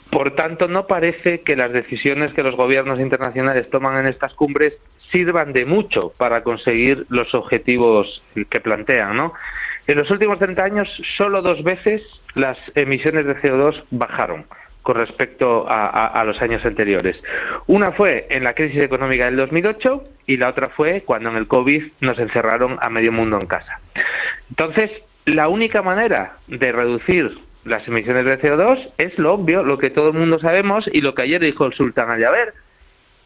Por 0.09 0.35
tanto, 0.35 0.67
no 0.67 0.88
parece 0.88 1.41
que 1.41 1.55
las 1.55 1.71
decisiones 1.71 2.33
que 2.33 2.43
los 2.43 2.55
gobiernos 2.55 3.00
internacionales 3.00 3.69
toman 3.69 3.97
en 3.97 4.07
estas 4.07 4.33
cumbres 4.33 4.74
sirvan 5.12 5.53
de 5.53 5.65
mucho 5.65 6.13
para 6.17 6.43
conseguir 6.43 7.05
los 7.09 7.33
objetivos 7.33 8.24
que 8.50 8.59
plantean, 8.59 9.17
¿no? 9.17 9.33
En 9.88 9.97
los 9.97 10.09
últimos 10.09 10.39
30 10.39 10.63
años, 10.63 11.01
solo 11.17 11.41
dos 11.41 11.63
veces 11.63 12.01
las 12.33 12.57
emisiones 12.75 13.25
de 13.25 13.35
CO2 13.38 13.83
bajaron. 13.91 14.45
con 14.81 14.97
respecto 14.97 15.65
a, 15.67 16.24
los 16.27 16.39
años 16.43 16.63
anteriores. 16.63 17.19
Una 17.65 17.91
fue 17.93 18.27
en 18.29 18.43
la 18.43 18.53
crisis 18.53 18.83
económica 18.83 19.25
del 19.25 19.35
2008 19.35 20.03
y 20.27 20.38
la 20.38 20.50
otra 20.50 20.69
fue 20.69 21.01
cuando 21.01 21.31
en 21.31 21.38
el 21.38 21.47
COVID 21.47 21.85
nos 22.01 22.19
encerraron 22.19 22.77
a 22.79 22.91
medio 22.91 23.12
mundo 23.12 23.39
en 23.41 23.47
casa. 23.47 23.79
Entonces, 24.47 24.91
la 25.25 25.47
única 25.47 25.81
manera 25.81 26.38
de 26.45 26.71
reducir 26.71 27.35
las 27.65 27.88
emisiones 27.88 28.25
de 28.25 28.39
CO2 28.39 28.93
es 28.98 29.17
lo 29.19 29.34
obvio, 29.34 29.63
lo 29.63 29.77
que 29.77 29.89
todo 29.89 30.10
el 30.10 30.13
mundo 30.13 30.39
sabemos 30.39 30.89
y 30.91 31.01
lo 31.01 31.13
que 31.13 31.24
ayer 31.24 31.41
dijo 31.41 31.65
el 31.65 31.74
sultán 31.74 32.10
al 32.10 32.19
Yaber, 32.19 32.53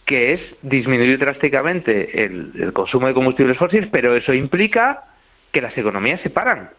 que 0.05 0.33
es 0.33 0.41
disminuir 0.63 1.19
drásticamente 1.19 2.25
el 2.25 2.73
consumo 2.73 3.07
de 3.07 3.13
combustibles 3.13 3.57
fósiles, 3.57 3.89
pero 3.91 4.15
eso 4.15 4.33
implica 4.33 5.03
que 5.51 5.61
las 5.61 5.77
economías 5.77 6.21
se 6.21 6.29
paran. 6.29 6.71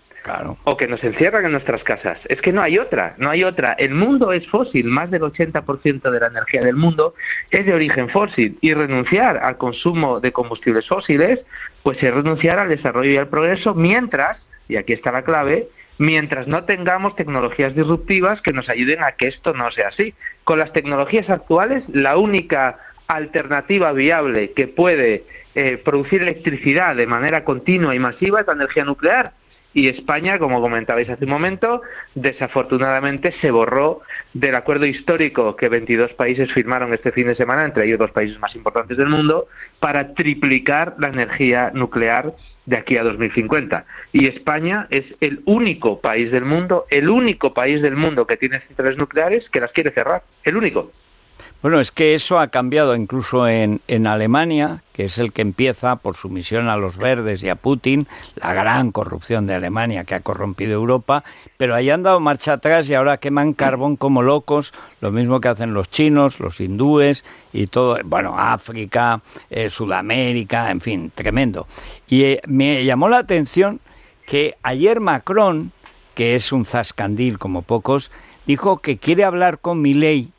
O 0.65 0.77
que 0.77 0.87
nos 0.87 1.03
encierran 1.03 1.47
en 1.47 1.53
nuestras 1.53 1.83
casas. 1.83 2.19
Es 2.29 2.41
que 2.43 2.53
no 2.53 2.61
hay 2.61 2.79
otra, 2.79 3.15
no 3.19 3.31
hay 3.31 3.43
otra. 3.43 3.73
El 3.73 3.95
mundo 3.95 4.33
es 4.33 4.47
fósil, 4.49 4.85
más 4.87 5.11
del 5.11 5.23
80% 5.23 6.11
de 6.11 6.21
la 6.21 6.27
energía 6.27 6.63
del 6.63 6.77
mundo 6.77 7.15
es 7.51 7.65
de 7.65 7.73
origen 7.73 8.11
fósil. 8.11 8.59
Y 8.61 8.75
renunciar 8.75 9.39
al 9.39 9.57
consumo 9.57 10.21
de 10.21 10.33
combustibles 10.33 10.87
fósiles, 10.87 11.41
pues 11.83 12.03
es 12.03 12.13
renunciar 12.13 12.59
al 12.59 12.69
desarrollo 12.69 13.11
y 13.11 13.17
al 13.17 13.29
progreso 13.29 13.75
mientras, 13.75 14.39
y 14.69 14.77
aquí 14.77 14.93
está 14.93 15.11
la 15.11 15.23
clave, 15.23 15.69
mientras 16.01 16.49
no 16.49 16.65
tengamos 16.65 17.15
tecnologías 17.15 17.75
disruptivas 17.75 18.41
que 18.41 18.55
nos 18.55 18.71
ayuden 18.71 19.05
a 19.05 19.13
que 19.13 19.29
esto 19.29 19.53
no 19.53 19.71
sea 19.71 19.89
así. 19.89 20.15
Con 20.45 20.59
las 20.59 20.73
tecnologías 20.73 21.29
actuales, 21.29 21.85
la 21.89 22.17
única 22.17 22.79
alternativa 23.07 23.93
viable 23.93 24.53
que 24.53 24.67
puede 24.67 25.25
eh, 25.55 25.77
producir 25.77 26.23
electricidad 26.23 26.97
de 26.97 27.07
manera 27.07 27.45
continua 27.45 27.95
y 27.95 27.99
masiva 27.99 28.41
es 28.41 28.47
la 28.47 28.55
energía 28.55 28.87
nuclear 28.87 29.35
y 29.73 29.89
España, 29.89 30.39
como 30.39 30.61
comentabais 30.61 31.09
hace 31.09 31.25
un 31.27 31.31
momento, 31.31 31.83
desafortunadamente 32.15 33.33
se 33.41 33.51
borró 33.51 34.01
del 34.33 34.57
acuerdo 34.57 34.87
histórico 34.87 35.55
que 35.55 35.69
22 35.69 36.13
países 36.15 36.53
firmaron 36.53 36.93
este 36.93 37.13
fin 37.13 37.29
de 37.29 37.37
semana, 37.37 37.65
entre 37.65 37.87
ellos 37.87 38.01
los 38.01 38.11
países 38.11 38.39
más 38.41 38.55
importantes 38.57 38.97
del 38.97 39.09
mundo, 39.09 39.47
para 39.79 40.15
triplicar 40.15 40.97
la 40.99 41.09
energía 41.09 41.71
nuclear 41.73 42.35
de 42.71 42.77
aquí 42.77 42.97
a 42.97 43.03
2050. 43.03 43.85
Y 44.13 44.27
España 44.27 44.87
es 44.91 45.05
el 45.21 45.43
único 45.45 46.01
país 46.01 46.31
del 46.31 46.45
mundo, 46.45 46.87
el 46.89 47.11
único 47.11 47.53
país 47.53 47.83
del 47.83 47.97
mundo 47.97 48.27
que 48.27 48.37
tiene 48.37 48.61
centrales 48.61 48.97
nucleares 48.97 49.51
que 49.51 49.61
las 49.61 49.73
quiere 49.73 49.91
cerrar, 49.91 50.23
el 50.45 50.57
único. 50.57 50.93
Bueno, 51.63 51.79
es 51.79 51.93
que 51.93 52.15
eso 52.15 52.39
ha 52.39 52.49
cambiado 52.49 52.97
incluso 52.97 53.47
en, 53.47 53.83
en, 53.87 54.07
Alemania, 54.07 54.83
que 54.95 55.05
es 55.05 55.19
el 55.19 55.31
que 55.31 55.43
empieza 55.43 55.97
por 55.97 56.17
su 56.17 56.31
misión 56.31 56.71
a 56.71 56.79
los 56.79 56.97
verdes 56.97 57.43
y 57.43 57.51
a 57.51 57.55
Putin, 57.55 58.09
la 58.37 58.55
gran 58.55 58.93
corrupción 58.93 59.47
de 59.47 59.57
Alemania 59.57 60.05
que 60.05 60.15
ha 60.15 60.21
corrompido 60.21 60.73
Europa, 60.73 61.23
pero 61.59 61.75
ahí 61.75 61.91
han 61.91 62.03
dado 62.03 62.19
marcha 62.19 62.55
atrás 62.55 62.89
y 62.89 62.95
ahora 62.95 63.19
queman 63.19 63.53
carbón 63.53 63.97
como 63.97 64.23
locos, 64.23 64.73
lo 65.03 65.13
mismo 65.13 65.43
que 65.43 65.49
hacen 65.49 65.75
los 65.75 65.91
chinos, 65.91 66.41
los 66.41 66.63
hindúes 66.63 67.27
y 67.53 67.67
todo, 67.67 67.99
bueno, 68.07 68.37
África, 68.39 69.21
eh, 69.51 69.69
Sudamérica, 69.69 70.71
en 70.71 70.81
fin, 70.81 71.13
tremendo. 71.15 71.67
Y 72.09 72.23
eh, 72.23 72.41
me 72.47 72.87
llamó 72.87 73.11
la 73.11 73.19
atención 73.19 73.81
que 74.25 74.57
ayer 74.63 74.99
Macron, 74.99 75.73
que 76.15 76.37
es 76.37 76.53
un 76.53 76.65
zascandil 76.65 77.39
como 77.39 77.61
pocos, 77.61 78.11
dijo 78.47 78.79
que 78.79 78.97
quiere 78.97 79.25
hablar 79.25 79.59
con 79.59 79.83
Milei 79.83 80.33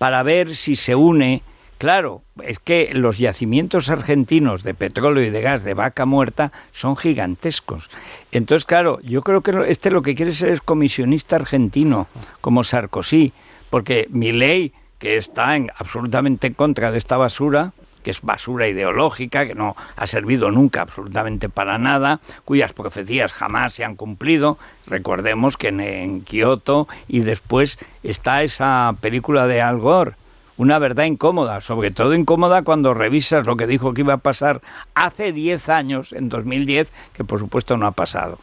para 0.00 0.22
ver 0.22 0.56
si 0.56 0.76
se 0.76 0.94
une. 0.94 1.42
Claro, 1.76 2.22
es 2.42 2.58
que 2.58 2.90
los 2.94 3.18
yacimientos 3.18 3.90
argentinos 3.90 4.62
de 4.62 4.72
petróleo 4.72 5.22
y 5.22 5.28
de 5.28 5.42
gas 5.42 5.62
de 5.62 5.74
vaca 5.74 6.06
muerta 6.06 6.52
son 6.72 6.96
gigantescos. 6.96 7.90
Entonces, 8.32 8.64
claro, 8.64 8.98
yo 9.02 9.20
creo 9.20 9.42
que 9.42 9.52
este 9.68 9.90
lo 9.90 10.00
que 10.00 10.14
quiere 10.14 10.32
ser 10.32 10.48
es 10.48 10.62
comisionista 10.62 11.36
argentino, 11.36 12.08
como 12.40 12.64
Sarkozy, 12.64 13.34
porque 13.68 14.06
mi 14.08 14.32
ley, 14.32 14.72
que 14.98 15.18
está 15.18 15.54
en, 15.54 15.70
absolutamente 15.76 16.46
en 16.46 16.54
contra 16.54 16.90
de 16.90 16.96
esta 16.96 17.18
basura, 17.18 17.74
que 18.02 18.10
es 18.10 18.22
basura 18.22 18.68
ideológica, 18.68 19.46
que 19.46 19.54
no 19.54 19.76
ha 19.96 20.06
servido 20.06 20.50
nunca 20.50 20.82
absolutamente 20.82 21.48
para 21.48 21.78
nada, 21.78 22.20
cuyas 22.44 22.72
profecías 22.72 23.32
jamás 23.32 23.74
se 23.74 23.84
han 23.84 23.96
cumplido. 23.96 24.58
Recordemos 24.86 25.56
que 25.56 25.68
en, 25.68 26.22
Kioto 26.22 26.88
y 27.08 27.20
después 27.20 27.78
está 28.02 28.42
esa 28.42 28.94
película 29.00 29.46
de 29.46 29.62
Al 29.62 29.78
Gore, 29.78 30.14
una 30.56 30.78
verdad 30.78 31.04
incómoda, 31.04 31.60
sobre 31.60 31.90
todo 31.90 32.14
incómoda 32.14 32.62
cuando 32.62 32.92
revisas 32.92 33.46
lo 33.46 33.56
que 33.56 33.66
dijo 33.66 33.94
que 33.94 34.02
iba 34.02 34.14
a 34.14 34.18
pasar 34.18 34.60
hace 34.94 35.32
10 35.32 35.68
años, 35.70 36.12
en 36.12 36.28
2010, 36.28 36.88
que 37.14 37.24
por 37.24 37.38
supuesto 37.38 37.76
no 37.76 37.86
ha 37.86 37.92
pasado. 37.92 38.38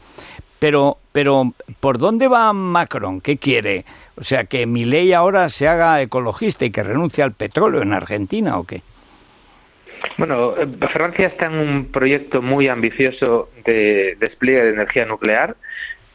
Pero, 0.59 0.97
pero, 1.11 1.53
¿por 1.79 1.99
dónde 1.99 2.27
va 2.27 2.51
Macron? 2.53 3.21
¿Qué 3.21 3.37
quiere? 3.37 3.85
O 4.15 4.23
sea, 4.23 4.45
que 4.45 4.65
mi 4.65 4.85
ley 4.85 5.13
ahora 5.13 5.49
se 5.49 5.67
haga 5.67 6.01
ecologista 6.01 6.65
y 6.65 6.71
que 6.71 6.83
renuncie 6.83 7.23
al 7.23 7.33
petróleo 7.33 7.83
en 7.83 7.93
Argentina 7.93 8.57
o 8.57 8.63
qué? 8.63 8.81
Bueno, 10.17 10.55
eh, 10.57 10.67
Francia 10.91 11.27
está 11.27 11.47
en 11.47 11.55
un 11.55 11.91
proyecto 11.91 12.41
muy 12.41 12.67
ambicioso 12.67 13.49
de 13.65 14.17
despliegue 14.19 14.63
de 14.63 14.69
energía 14.71 15.05
nuclear. 15.05 15.55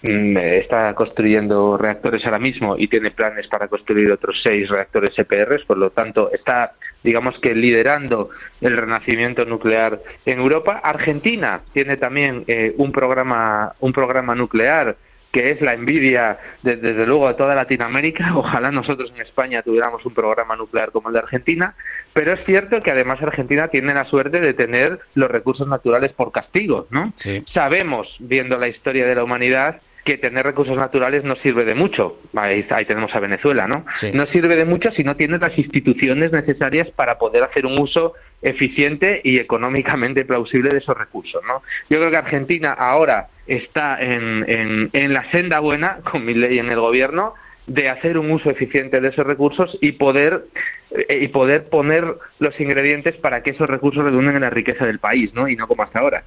Mm, 0.02 0.36
está 0.36 0.92
construyendo 0.94 1.78
reactores 1.78 2.24
ahora 2.24 2.40
mismo 2.40 2.74
y 2.76 2.88
tiene 2.88 3.12
planes 3.12 3.46
para 3.46 3.68
construir 3.68 4.10
otros 4.10 4.40
seis 4.42 4.68
reactores 4.68 5.16
EPR, 5.16 5.64
por 5.64 5.78
lo 5.78 5.90
tanto 5.90 6.32
está, 6.32 6.72
digamos 7.04 7.38
que, 7.38 7.54
liderando 7.54 8.30
el 8.60 8.76
renacimiento 8.76 9.44
nuclear 9.44 10.00
en 10.26 10.40
Europa. 10.40 10.80
Argentina 10.82 11.60
tiene 11.72 11.96
también 11.98 12.42
eh, 12.48 12.74
un 12.78 12.90
programa, 12.90 13.74
un 13.78 13.92
programa 13.92 14.34
nuclear 14.34 14.96
que 15.32 15.50
es 15.50 15.60
la 15.62 15.72
envidia, 15.72 16.38
desde 16.62 17.06
luego, 17.06 17.26
de 17.26 17.34
toda 17.34 17.54
Latinoamérica. 17.54 18.32
Ojalá 18.36 18.70
nosotros 18.70 19.10
en 19.14 19.22
España 19.22 19.62
tuviéramos 19.62 20.04
un 20.04 20.14
programa 20.14 20.54
nuclear 20.54 20.92
como 20.92 21.08
el 21.08 21.14
de 21.14 21.20
Argentina, 21.20 21.74
pero 22.12 22.34
es 22.34 22.44
cierto 22.44 22.82
que 22.82 22.90
además 22.90 23.20
Argentina 23.22 23.68
tiene 23.68 23.94
la 23.94 24.04
suerte 24.04 24.40
de 24.40 24.52
tener 24.54 25.00
los 25.14 25.30
recursos 25.30 25.66
naturales 25.66 26.12
por 26.12 26.30
castigo, 26.30 26.86
¿no? 26.90 27.14
Sabemos, 27.52 28.14
viendo 28.20 28.58
la 28.58 28.68
historia 28.68 29.06
de 29.06 29.14
la 29.14 29.24
humanidad, 29.24 29.80
que 30.04 30.18
tener 30.18 30.44
recursos 30.44 30.76
naturales 30.76 31.22
no 31.24 31.36
sirve 31.36 31.64
de 31.64 31.74
mucho. 31.74 32.18
Ahí, 32.34 32.64
tenemos 32.86 33.14
a 33.14 33.20
Venezuela, 33.20 33.68
¿no? 33.68 33.84
No 34.12 34.26
sirve 34.26 34.56
de 34.56 34.64
mucho 34.64 34.90
si 34.90 35.04
no 35.04 35.16
tienes 35.16 35.40
las 35.40 35.56
instituciones 35.56 36.32
necesarias 36.32 36.90
para 36.90 37.18
poder 37.18 37.44
hacer 37.44 37.66
un 37.66 37.78
uso 37.78 38.14
eficiente 38.42 39.20
y 39.22 39.38
económicamente 39.38 40.24
plausible 40.24 40.70
de 40.70 40.78
esos 40.78 40.96
recursos, 40.96 41.42
¿no? 41.46 41.62
Yo 41.88 41.98
creo 41.98 42.10
que 42.10 42.16
Argentina 42.16 42.72
ahora 42.72 43.28
está 43.46 44.00
en, 44.00 44.90
en, 44.92 45.12
la 45.12 45.30
senda 45.30 45.60
buena, 45.60 45.98
con 46.10 46.24
mi 46.24 46.34
ley 46.34 46.58
en 46.58 46.70
el 46.70 46.80
gobierno, 46.80 47.34
de 47.66 47.88
hacer 47.88 48.18
un 48.18 48.30
uso 48.32 48.50
eficiente 48.50 49.00
de 49.00 49.08
esos 49.08 49.24
recursos 49.24 49.78
y 49.80 49.92
poder 49.92 50.46
eh, 50.90 51.20
y 51.22 51.28
poder 51.28 51.68
poner 51.68 52.04
los 52.40 52.58
ingredientes 52.60 53.14
para 53.16 53.44
que 53.44 53.50
esos 53.50 53.68
recursos 53.68 54.04
redunden 54.04 54.34
en 54.34 54.42
la 54.42 54.50
riqueza 54.50 54.84
del 54.84 54.98
país, 54.98 55.32
¿no? 55.32 55.46
Y 55.46 55.54
no 55.54 55.68
como 55.68 55.84
hasta 55.84 56.00
ahora. 56.00 56.24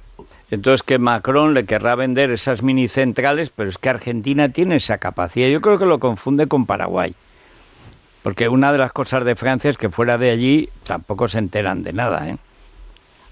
Entonces 0.50 0.82
que 0.82 0.98
Macron 0.98 1.54
le 1.54 1.66
querrá 1.66 1.96
vender 1.96 2.30
esas 2.30 2.62
mini 2.62 2.88
centrales, 2.88 3.50
pero 3.50 3.68
es 3.68 3.78
que 3.78 3.88
Argentina 3.88 4.48
tiene 4.48 4.76
esa 4.76 4.98
capacidad. 4.98 5.48
Yo 5.48 5.60
creo 5.60 5.78
que 5.78 5.86
lo 5.86 5.98
confunde 5.98 6.46
con 6.46 6.66
Paraguay. 6.66 7.14
Porque 8.22 8.48
una 8.48 8.72
de 8.72 8.78
las 8.78 8.92
cosas 8.92 9.24
de 9.24 9.36
Francia 9.36 9.70
es 9.70 9.76
que 9.76 9.90
fuera 9.90 10.18
de 10.18 10.30
allí 10.30 10.68
tampoco 10.84 11.28
se 11.28 11.38
enteran 11.38 11.82
de 11.82 11.92
nada, 11.92 12.28
¿eh? 12.28 12.36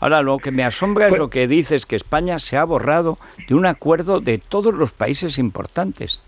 Ahora, 0.00 0.22
lo 0.22 0.38
que 0.38 0.50
me 0.50 0.64
asombra 0.64 1.06
es 1.06 1.10
pues 1.10 1.18
lo 1.18 1.30
que 1.30 1.48
dices, 1.48 1.86
que 1.86 1.96
España 1.96 2.38
se 2.38 2.58
ha 2.58 2.64
borrado 2.64 3.16
de 3.48 3.54
un 3.54 3.64
acuerdo 3.64 4.20
de 4.20 4.36
todos 4.36 4.74
los 4.74 4.92
países 4.92 5.38
importantes. 5.38 6.22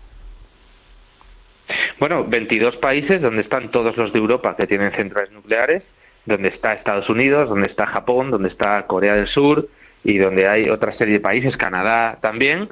Bueno, 1.99 2.23
22 2.23 2.77
países 2.77 3.21
donde 3.21 3.41
están 3.41 3.69
todos 3.69 3.95
los 3.95 4.11
de 4.13 4.19
Europa 4.19 4.55
que 4.55 4.65
tienen 4.65 4.91
centrales 4.93 5.31
nucleares, 5.31 5.83
donde 6.25 6.47
está 6.47 6.73
Estados 6.73 7.07
Unidos, 7.07 7.49
donde 7.49 7.67
está 7.67 7.85
Japón, 7.85 8.31
donde 8.31 8.49
está 8.49 8.87
Corea 8.87 9.13
del 9.13 9.27
Sur 9.27 9.69
y 10.07 10.17
donde 10.19 10.47
hay 10.47 10.69
otra 10.69 10.93
serie 10.93 11.15
de 11.15 11.19
países, 11.19 11.57
Canadá 11.57 12.17
también, 12.21 12.69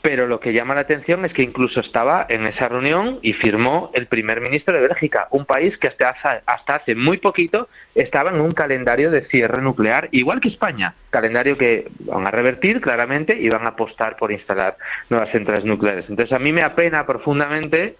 pero 0.00 0.26
lo 0.26 0.40
que 0.40 0.54
llama 0.54 0.74
la 0.74 0.80
atención 0.80 1.22
es 1.26 1.34
que 1.34 1.42
incluso 1.42 1.80
estaba 1.80 2.24
en 2.30 2.46
esa 2.46 2.66
reunión 2.66 3.18
y 3.20 3.34
firmó 3.34 3.90
el 3.92 4.06
primer 4.06 4.40
ministro 4.40 4.72
de 4.72 4.80
Bélgica, 4.80 5.28
un 5.30 5.44
país 5.44 5.76
que 5.76 5.88
hasta 5.88 6.08
hace, 6.08 6.42
hasta 6.46 6.76
hace 6.76 6.94
muy 6.94 7.18
poquito 7.18 7.68
estaba 7.94 8.30
en 8.30 8.40
un 8.40 8.52
calendario 8.52 9.10
de 9.10 9.26
cierre 9.26 9.60
nuclear, 9.60 10.08
igual 10.12 10.40
que 10.40 10.48
España, 10.48 10.94
calendario 11.10 11.58
que 11.58 11.90
van 12.00 12.26
a 12.26 12.30
revertir 12.30 12.80
claramente 12.80 13.38
y 13.38 13.50
van 13.50 13.66
a 13.66 13.70
apostar 13.70 14.16
por 14.16 14.32
instalar 14.32 14.78
nuevas 15.10 15.30
centrales 15.30 15.66
nucleares. 15.66 16.06
Entonces 16.08 16.34
a 16.34 16.38
mí 16.38 16.54
me 16.54 16.62
apena 16.62 17.04
profundamente 17.04 17.96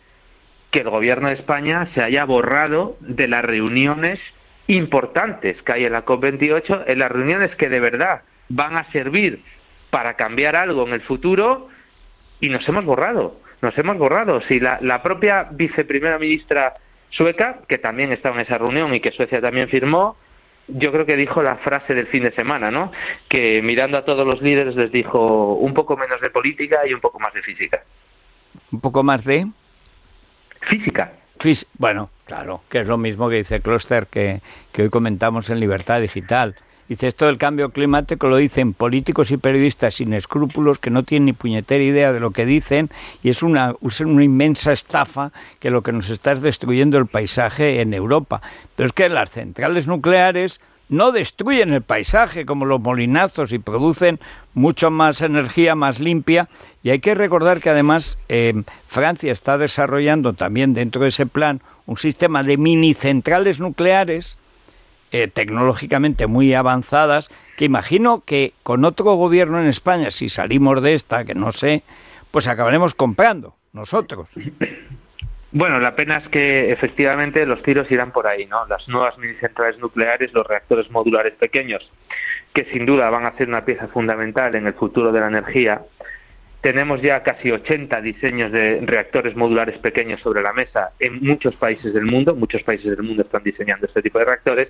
que 0.71 0.81
el 0.81 0.89
gobierno 0.89 1.29
de 1.29 1.35
España 1.35 1.89
se 1.93 2.03
haya 2.03 2.25
borrado 2.25 2.97
de 3.01 3.29
las 3.29 3.45
reuniones 3.45 4.19
importantes 4.67 5.61
que 5.63 5.73
hay 5.73 5.85
en 5.85 5.93
la 5.93 6.07
COP28, 6.07 6.85
en 6.87 6.99
las 6.99 7.13
reuniones 7.13 7.55
que 7.57 7.69
de 7.69 7.81
verdad 7.81 8.23
van 8.49 8.77
a 8.77 8.91
servir 8.93 9.43
para 9.91 10.15
cambiar 10.15 10.57
algo 10.57 10.87
en 10.87 10.93
el 10.93 11.01
futuro 11.03 11.69
y 12.41 12.49
nos 12.49 12.69
hemos 12.69 12.85
borrado, 12.85 13.41
nos 13.63 13.77
hemos 13.79 13.97
borrado. 13.99 14.41
Si 14.43 14.61
la, 14.61 14.79
la 14.81 15.03
propia 15.03 15.49
viceprimera 15.51 16.19
ministra 16.19 16.75
sueca, 17.11 17.61
que 17.69 17.79
también 17.79 18.13
estaba 18.13 18.37
en 18.37 18.43
esa 18.43 18.59
reunión 18.59 18.95
y 18.95 19.01
que 19.01 19.13
Suecia 19.13 19.41
también 19.41 19.69
firmó, 19.69 20.17
yo 20.69 20.93
creo 20.93 21.07
que 21.07 21.17
dijo 21.17 21.43
la 21.43 21.57
frase 21.57 21.95
del 21.95 22.07
fin 22.09 22.25
de 22.25 22.33
semana, 22.33 22.71
¿no? 22.71 22.93
Que 23.29 23.63
mirando 23.63 23.97
a 23.97 24.05
todos 24.05 24.27
los 24.27 24.43
líderes 24.43 24.77
les 24.77 24.93
dijo 24.93 25.55
un 25.55 25.73
poco 25.73 25.97
menos 25.97 26.21
de 26.21 26.31
política 26.31 26.81
y 26.87 26.93
un 26.93 27.01
poco 27.01 27.19
más 27.19 27.33
de 27.33 27.43
física. 27.43 27.83
¿Un 28.71 28.81
poco 28.81 29.03
más 29.03 29.25
de? 29.25 29.47
Física. 30.61 31.13
bueno, 31.79 32.11
claro, 32.27 32.63
que 32.69 32.81
es 32.81 32.89
lo 32.89 32.99
mismo 32.99 33.31
que 33.31 33.37
dice 33.37 33.61
Kloster 33.61 34.07
que, 34.09 34.41
que 34.73 34.83
hoy 34.83 34.91
comentamos 34.91 35.49
en 35.49 35.61
Libertad 35.61 36.03
Digital. 36.03 36.57
Dice, 36.89 37.09
esto 37.09 37.27
del 37.27 37.37
cambio 37.37 37.69
climático 37.71 38.29
lo 38.29 38.39
dicen 38.39 38.73
políticos 38.73 39.31
y 39.31 39.37
periodistas 39.37 39.97
sin 39.97 40.15
escrúpulos 40.15 40.79
que 40.79 40.89
no 40.89 41.03
tienen 41.03 41.27
ni 41.27 41.33
puñetera 41.35 41.85
idea 41.85 42.15
de 42.15 42.21
lo 42.21 42.31
que 42.31 42.47
dicen 42.47 42.89
y 43.23 43.29
es 43.29 43.43
una, 43.43 43.75
una 43.81 44.25
inmensa 44.25 44.73
estafa 44.73 45.33
que 45.61 45.71
lo 45.71 45.83
que 45.83 45.93
nos 45.93 46.09
está 46.09 46.33
es 46.33 46.41
destruyendo 46.41 46.97
el 46.97 47.07
paisaje 47.07 47.83
en 47.83 47.93
Europa. 47.93 48.41
Pero 48.75 48.87
es 48.87 48.93
que 48.95 49.11
las 49.11 49.31
centrales 49.31 49.87
nucleares 49.87 50.61
no 50.89 51.13
destruyen 51.13 51.75
el 51.75 51.83
paisaje 51.83 52.47
como 52.47 52.65
los 52.65 52.81
molinazos 52.81 53.53
y 53.53 53.59
producen 53.59 54.19
mucho 54.55 54.91
más 54.91 55.21
energía 55.21 55.75
más 55.75 56.01
limpia. 56.01 56.49
Y 56.83 56.89
hay 56.89 57.01
que 57.01 57.15
recordar 57.15 57.61
que 57.61 57.69
además 57.69 58.19
eh, 58.31 58.63
Francia 58.87 59.31
está 59.31 59.59
desarrollando 59.59 60.33
también 60.33 60.73
dentro 60.73 61.03
de 61.03 61.09
ese 61.09 61.27
plan 61.27 61.61
un 61.85 61.99
sistema 61.99 62.43
de 62.43 62.57
mini 62.57 62.95
centrales 62.95 63.61
nucleares 63.61 64.39
eh, 65.13 65.29
tecnológicamente 65.29 66.27
muy 66.27 66.55
avanzadas 66.55 67.31
que 67.57 67.65
imagino 67.65 68.23
que 68.25 68.53
con 68.63 68.85
otro 68.85 69.15
gobierno 69.15 69.61
en 69.61 69.67
España, 69.67 70.11
si 70.11 70.29
salimos 70.29 70.81
de 70.83 70.95
esta, 70.95 71.25
que 71.25 71.35
no 71.35 71.51
sé, 71.53 71.83
pues 72.31 72.47
acabaremos 72.47 72.95
comprando 72.95 73.57
nosotros. 73.73 74.31
Bueno, 75.51 75.81
la 75.81 75.97
pena 75.97 76.19
es 76.19 76.29
que 76.29 76.71
efectivamente 76.71 77.47
los 77.47 77.63
tiros 77.63 77.91
irán 77.91 78.13
por 78.13 78.27
ahí, 78.27 78.45
¿no? 78.45 78.67
Las 78.67 78.87
nuevas 78.87 79.17
mini 79.17 79.35
centrales 79.37 79.79
nucleares, 79.79 80.33
los 80.35 80.47
reactores 80.47 80.91
modulares 80.91 81.35
pequeños, 81.35 81.91
que 82.53 82.67
sin 82.67 82.85
duda 82.85 83.09
van 83.09 83.25
a 83.25 83.35
ser 83.37 83.49
una 83.49 83.65
pieza 83.65 83.89
fundamental 83.89 84.55
en 84.55 84.67
el 84.67 84.75
futuro 84.75 85.11
de 85.11 85.21
la 85.21 85.29
energía. 85.29 85.81
Tenemos 86.61 87.01
ya 87.01 87.23
casi 87.23 87.51
80 87.53 88.01
diseños 88.01 88.51
de 88.51 88.81
reactores 88.83 89.37
modulares 89.37 89.79
pequeños 89.79 90.21
sobre 90.21 90.43
la 90.43 90.53
mesa 90.53 90.91
en 90.99 91.21
muchos 91.25 91.55
países 91.55 91.95
del 91.95 92.05
mundo. 92.05 92.35
Muchos 92.35 92.63
países 92.63 92.91
del 92.91 93.03
mundo 93.03 93.23
están 93.23 93.45
diseñando 93.45 93.87
este 93.87 94.03
tipo 94.03 94.19
de 94.19 94.25
reactores. 94.25 94.69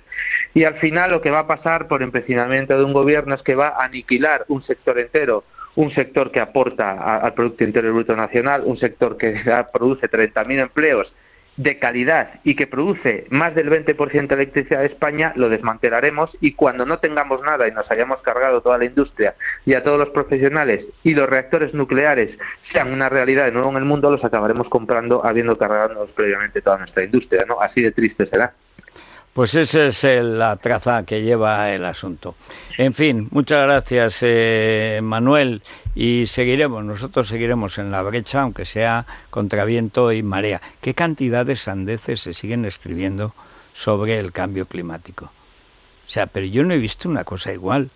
Y 0.53 0.65
al 0.65 0.75
final 0.75 1.11
lo 1.11 1.21
que 1.21 1.31
va 1.31 1.39
a 1.39 1.47
pasar 1.47 1.87
por 1.87 2.03
empecinamiento 2.03 2.77
de 2.77 2.83
un 2.83 2.93
gobierno 2.93 3.33
es 3.33 3.41
que 3.41 3.55
va 3.55 3.69
a 3.69 3.85
aniquilar 3.85 4.45
un 4.49 4.61
sector 4.63 4.99
entero 4.99 5.43
un 5.75 5.93
sector 5.93 6.31
que 6.31 6.41
aporta 6.41 7.19
al 7.19 7.33
Producto 7.33 7.63
Interior 7.63 7.93
Bruto 7.93 8.15
Nacional, 8.15 8.63
un 8.65 8.77
sector 8.77 9.15
que 9.17 9.39
produce 9.71 10.09
30.000 10.09 10.61
empleos 10.61 11.13
de 11.59 11.77
calidad 11.77 12.39
y 12.45 12.55
que 12.55 12.67
produce 12.67 13.27
más 13.29 13.53
del 13.53 13.69
20% 13.69 14.27
de 14.27 14.35
electricidad 14.35 14.79
de 14.79 14.85
España, 14.85 15.33
lo 15.35 15.49
desmantelaremos 15.49 16.31
y 16.39 16.53
cuando 16.53 16.85
no 16.85 16.99
tengamos 16.99 17.41
nada 17.41 17.67
y 17.67 17.71
nos 17.73 17.91
hayamos 17.91 18.21
cargado 18.21 18.61
toda 18.61 18.77
la 18.77 18.85
industria 18.85 19.35
y 19.65 19.73
a 19.73 19.83
todos 19.83 19.99
los 19.99 20.09
profesionales 20.11 20.85
y 21.03 21.13
los 21.13 21.29
reactores 21.29 21.73
nucleares 21.73 22.31
sean 22.71 22.93
una 22.93 23.09
realidad 23.09 23.43
de 23.43 23.51
nuevo 23.51 23.71
en 23.71 23.75
el 23.75 23.83
mundo, 23.83 24.09
los 24.09 24.23
acabaremos 24.23 24.69
comprando 24.69 25.25
habiendo 25.25 25.57
cargado 25.57 26.07
previamente 26.15 26.61
toda 26.61 26.77
nuestra 26.77 27.03
industria, 27.03 27.43
¿no? 27.45 27.59
Así 27.59 27.81
de 27.81 27.91
triste 27.91 28.25
será. 28.27 28.53
Pues 29.39 29.55
esa 29.55 29.85
es 29.87 30.03
la 30.03 30.57
traza 30.57 31.05
que 31.05 31.21
lleva 31.21 31.71
el 31.71 31.85
asunto. 31.85 32.35
En 32.77 32.93
fin, 32.93 33.29
muchas 33.31 33.63
gracias 33.63 34.17
eh, 34.19 34.99
Manuel 35.01 35.61
y 35.95 36.25
seguiremos, 36.27 36.83
nosotros 36.83 37.29
seguiremos 37.29 37.77
en 37.77 37.89
la 37.89 38.01
brecha, 38.01 38.41
aunque 38.41 38.65
sea 38.65 39.05
contra 39.29 39.63
viento 39.63 40.11
y 40.11 40.23
marea. 40.23 40.59
¿Qué 40.81 40.93
cantidad 40.93 41.45
de 41.45 41.55
sandeces 41.55 42.19
se 42.19 42.33
siguen 42.33 42.65
escribiendo 42.65 43.33
sobre 43.71 44.19
el 44.19 44.33
cambio 44.33 44.65
climático? 44.65 45.31
O 46.05 46.09
sea, 46.09 46.27
pero 46.27 46.45
yo 46.45 46.65
no 46.65 46.73
he 46.73 46.77
visto 46.77 47.07
una 47.07 47.23
cosa 47.23 47.53
igual. 47.53 47.91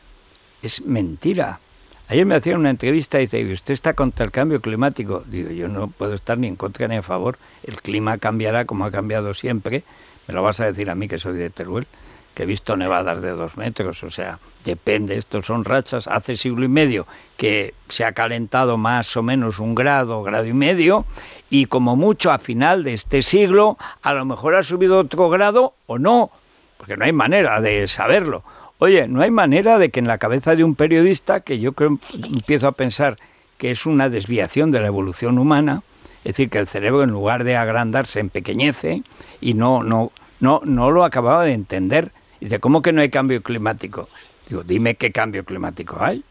Es 0.61 0.85
mentira. 0.85 1.59
Ayer 2.07 2.25
me 2.25 2.35
hacían 2.35 2.61
una 2.61 2.69
entrevista 2.69 3.19
y 3.19 3.23
dice, 3.23 3.51
¿usted 3.51 3.73
está 3.73 3.95
contra 3.95 4.23
el 4.23 4.31
cambio 4.31 4.61
climático? 4.61 5.25
Digo, 5.25 5.49
yo 5.49 5.67
no 5.67 5.89
puedo 5.89 6.13
estar 6.13 6.37
ni 6.37 6.47
en 6.47 6.55
contra 6.55 6.87
ni 6.87 6.95
a 6.95 7.01
favor. 7.01 7.37
El 7.63 7.81
clima 7.81 8.17
cambiará 8.17 8.63
como 8.63 8.85
ha 8.85 8.91
cambiado 8.91 9.33
siempre 9.33 9.83
me 10.27 10.33
lo 10.33 10.43
vas 10.43 10.59
a 10.59 10.65
decir 10.65 10.89
a 10.89 10.95
mí 10.95 11.07
que 11.07 11.19
soy 11.19 11.37
de 11.37 11.49
Teruel, 11.49 11.87
que 12.33 12.43
he 12.43 12.45
visto 12.45 12.75
nevadas 12.75 13.21
de 13.21 13.31
dos 13.31 13.57
metros, 13.57 14.03
o 14.03 14.09
sea, 14.09 14.39
depende, 14.65 15.17
estos 15.17 15.45
son 15.45 15.65
rachas, 15.65 16.07
hace 16.07 16.35
siglo 16.37 16.63
y 16.65 16.67
medio 16.67 17.05
que 17.37 17.73
se 17.89 18.05
ha 18.05 18.13
calentado 18.13 18.77
más 18.77 19.15
o 19.15 19.23
menos 19.23 19.59
un 19.59 19.75
grado, 19.75 20.23
grado 20.23 20.45
y 20.45 20.53
medio, 20.53 21.05
y 21.49 21.67
como 21.67 21.95
mucho 21.95 22.31
a 22.31 22.39
final 22.39 22.83
de 22.83 22.95
este 22.95 23.21
siglo, 23.21 23.77
a 24.01 24.13
lo 24.13 24.25
mejor 24.25 24.55
ha 24.55 24.63
subido 24.63 24.97
otro 24.97 25.29
grado 25.29 25.73
o 25.85 25.99
no, 25.99 26.31
porque 26.77 26.97
no 26.97 27.05
hay 27.05 27.13
manera 27.13 27.61
de 27.61 27.87
saberlo. 27.87 28.43
Oye, 28.79 29.07
no 29.07 29.21
hay 29.21 29.31
manera 29.31 29.77
de 29.77 29.89
que 29.89 29.99
en 29.99 30.07
la 30.07 30.17
cabeza 30.17 30.55
de 30.55 30.63
un 30.63 30.75
periodista, 30.75 31.41
que 31.41 31.59
yo 31.59 31.73
creo, 31.73 31.99
empiezo 32.13 32.67
a 32.67 32.71
pensar 32.71 33.17
que 33.57 33.71
es 33.71 33.85
una 33.85 34.09
desviación 34.09 34.71
de 34.71 34.81
la 34.81 34.87
evolución 34.87 35.37
humana, 35.37 35.83
es 36.23 36.35
decir, 36.35 36.49
que 36.49 36.59
el 36.59 36.67
cerebro 36.67 37.03
en 37.03 37.11
lugar 37.11 37.43
de 37.43 37.57
agrandarse 37.57 38.19
empequeñece 38.19 39.03
y 39.41 39.53
no, 39.53 39.83
no, 39.83 40.11
no, 40.39 40.61
no 40.63 40.91
lo 40.91 41.03
acababa 41.03 41.43
de 41.43 41.53
entender. 41.53 42.11
Dice, 42.39 42.59
¿cómo 42.59 42.81
que 42.81 42.93
no 42.93 43.01
hay 43.01 43.09
cambio 43.09 43.41
climático? 43.41 44.09
Digo, 44.47 44.63
dime 44.63 44.95
qué 44.95 45.11
cambio 45.11 45.43
climático 45.45 45.97
hay, 45.99 46.23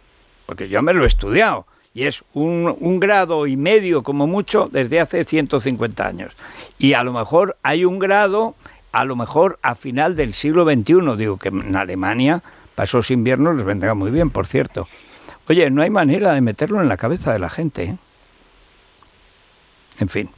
porque 0.47 0.69
yo 0.69 0.83
me 0.83 0.95
lo 0.95 1.05
he 1.05 1.07
estudiado 1.07 1.67
y 1.95 2.05
es 2.05 2.25
un, 2.33 2.75
un, 2.81 3.01
grado 3.01 3.47
y 3.47 3.57
medio 3.57 4.03
como 4.03 4.27
mucho 4.27 4.69
desde 4.73 5.01
hace 5.01 5.25
150 5.25 6.07
años. 6.07 6.35
Y 6.79 6.95
a 6.95 7.03
lo 7.03 7.13
mejor 7.13 7.57
hay 7.63 7.85
un 7.85 7.99
grado, 7.99 8.55
a 8.93 9.05
lo 9.05 9.15
mejor 9.15 9.59
a 9.63 9.75
final 9.75 10.17
del 10.17 10.33
siglo 10.33 10.65
XXI, 10.65 11.17
digo 11.17 11.37
que 11.37 11.49
en 11.49 11.77
Alemania 11.77 12.43
para 12.75 12.85
esos 12.85 13.11
inviernos 13.11 13.57
les 13.57 13.67
vendrá 13.67 13.95
muy 13.95 14.11
bien, 14.11 14.31
por 14.31 14.47
cierto. 14.47 14.89
Oye, 15.49 15.71
no 15.71 15.83
hay 15.83 15.91
manera 15.91 16.33
de 16.33 16.41
meterlo 16.41 16.81
en 16.81 16.89
la 16.89 16.97
cabeza 16.97 17.33
de 17.33 17.39
la 17.39 17.51
gente. 17.51 17.85
¿eh? 17.85 17.97
En 19.99 20.09
fin. 20.09 20.31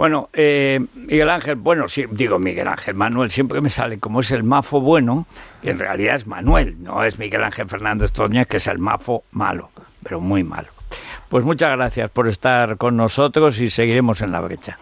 Bueno, 0.00 0.30
eh, 0.32 0.80
Miguel 0.94 1.28
Ángel, 1.28 1.56
bueno, 1.56 1.86
sí, 1.86 2.06
digo 2.10 2.38
Miguel 2.38 2.68
Ángel, 2.68 2.94
Manuel 2.94 3.30
siempre 3.30 3.60
me 3.60 3.68
sale 3.68 3.98
como 3.98 4.20
es 4.20 4.30
el 4.30 4.42
mafo 4.42 4.80
bueno, 4.80 5.26
y 5.62 5.68
en 5.68 5.78
realidad 5.78 6.16
es 6.16 6.26
Manuel, 6.26 6.82
no 6.82 7.04
es 7.04 7.18
Miguel 7.18 7.44
Ángel 7.44 7.68
Fernández 7.68 8.10
Toña, 8.10 8.46
que 8.46 8.56
es 8.56 8.66
el 8.66 8.78
mafo 8.78 9.24
malo, 9.32 9.68
pero 10.02 10.18
muy 10.18 10.42
malo. 10.42 10.68
Pues 11.28 11.44
muchas 11.44 11.76
gracias 11.76 12.10
por 12.10 12.28
estar 12.28 12.78
con 12.78 12.96
nosotros 12.96 13.60
y 13.60 13.68
seguiremos 13.68 14.22
en 14.22 14.32
la 14.32 14.40
brecha. 14.40 14.78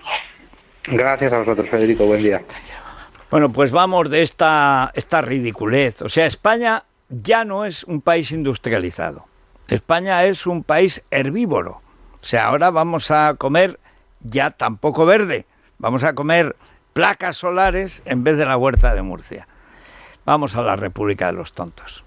Gracias 0.87 1.33
a 1.33 1.39
vosotros, 1.39 1.69
Federico, 1.69 2.07
buen 2.07 2.23
día. 2.23 2.43
Bueno, 3.31 3.51
pues 3.51 3.73
vamos 3.73 4.09
de 4.09 4.23
esta, 4.23 4.93
esta 4.95 5.21
ridiculez. 5.21 6.01
O 6.01 6.09
sea, 6.09 6.27
España 6.27 6.85
ya 7.09 7.45
no 7.45 7.65
es 7.65 7.85
un 7.85 8.01
país 8.01 8.31
industrializado. 8.31 9.27
España 9.67 10.25
es 10.25 10.47
un 10.47 10.63
país 10.63 11.03
herbívoro. 11.11 11.83
O 12.23 12.27
sea, 12.27 12.47
ahora 12.47 12.71
vamos 12.71 13.11
a 13.11 13.35
comer 13.39 13.79
ya 14.21 14.51
tampoco 14.51 15.07
verde, 15.07 15.47
vamos 15.79 16.05
a 16.05 16.15
comer 16.15 16.57
placas 16.93 17.37
solares 17.37 18.03
en 18.05 18.25
vez 18.25 18.37
de 18.37 18.45
la 18.45 18.57
huerta 18.57 18.95
de 18.95 19.03
Murcia. 19.03 19.47
Vamos 20.25 20.57
a 20.57 20.63
la 20.63 20.77
República 20.77 21.27
de 21.27 21.33
los 21.35 21.53
Tontos. 21.53 22.05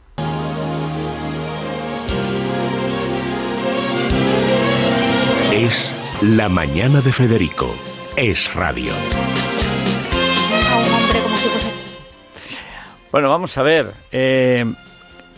Es 5.51 5.95
la 6.21 6.49
mañana 6.49 7.01
de 7.01 7.11
Federico. 7.11 7.73
Es 8.15 8.53
radio. 8.53 8.91
Bueno, 13.11 13.29
vamos 13.29 13.57
a 13.57 13.63
ver. 13.63 13.91
Eh, 14.11 14.65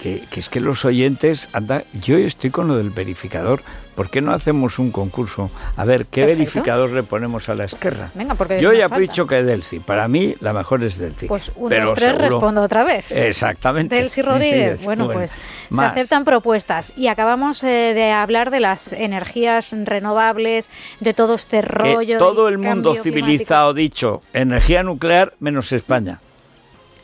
que, 0.04 0.40
es 0.40 0.50
que 0.50 0.60
los 0.60 0.84
oyentes, 0.84 1.48
anda, 1.54 1.84
yo 1.94 2.18
estoy 2.18 2.50
con 2.50 2.68
lo 2.68 2.76
del 2.76 2.90
verificador. 2.90 3.62
¿Por 3.96 4.10
qué 4.10 4.22
no 4.22 4.34
hacemos 4.34 4.80
un 4.80 4.92
concurso? 4.92 5.50
A 5.78 5.86
ver, 5.86 6.08
¿qué 6.08 6.26
verificador 6.26 6.90
le 6.92 7.04
ponemos 7.04 7.48
a 7.48 7.56
la 7.56 7.66
esquerra? 7.66 8.10
Venga, 8.16 8.34
porque 8.34 8.60
yo 8.60 8.74
ya 8.74 8.88
he 8.88 9.00
dicho 9.00 9.28
que 9.28 9.44
Delci. 9.44 9.80
Para 9.80 10.08
mí, 10.08 10.36
la 10.42 10.52
mejor 10.52 10.84
es 10.84 10.98
Delci. 10.98 11.28
Pues 11.28 11.52
uno, 11.56 11.76
dos, 11.80 11.94
tres, 11.94 12.18
respondo 12.18 12.62
otra 12.64 12.84
vez. 12.84 13.12
Exactamente. 13.12 13.96
Delci 13.96 14.22
Rodríguez. 14.24 14.84
Bueno, 14.84 15.10
pues 15.10 15.38
se 15.72 15.82
aceptan 15.82 16.26
propuestas. 16.26 16.92
Y 16.98 17.08
acabamos 17.08 17.64
eh, 17.64 17.94
de 17.94 18.12
hablar 18.12 18.50
de 18.50 18.60
las 18.60 18.92
energías 18.94 19.74
renovables, 19.86 20.70
de 21.00 21.14
todo 21.14 21.36
este 21.36 21.62
rollo. 21.62 22.18
todo 22.18 22.50
el 22.50 22.58
mundo 22.58 22.96
civilizado 22.96 23.74
dicho 23.74 24.22
energía 24.34 24.84
nuclear 24.84 25.34
menos 25.40 25.72
España. 25.72 26.20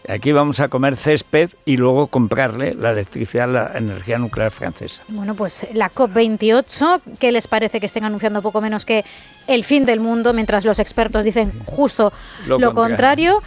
Aquí 0.10 0.32
vamos 0.32 0.60
a 0.60 0.70
comer 0.70 0.98
césped 0.98 1.52
y 1.66 1.78
luego 1.78 2.08
comprarle 2.08 2.74
la 2.74 2.90
electricidad, 2.92 3.48
la 3.48 3.72
energía 3.76 4.18
nuclear 4.18 4.50
francesa. 4.50 5.04
Bueno, 5.08 5.36
pues 5.36 5.68
la 5.72 5.92
COP28, 5.92 7.02
¿qué 7.20 7.32
les 7.32 7.48
parece 7.48 7.80
que 7.80 7.86
estén 7.86 8.04
anunciando 8.04 8.42
poco 8.42 8.60
menos 8.60 8.86
que 8.86 9.06
el 9.48 9.64
fin 9.64 9.86
del 9.86 10.00
mundo, 10.00 10.34
mientras 10.34 10.66
los 10.66 10.80
expertos 10.80 11.24
dicen 11.24 11.54
justo 11.66 12.12
lo, 12.48 12.74
contrario. 12.74 13.44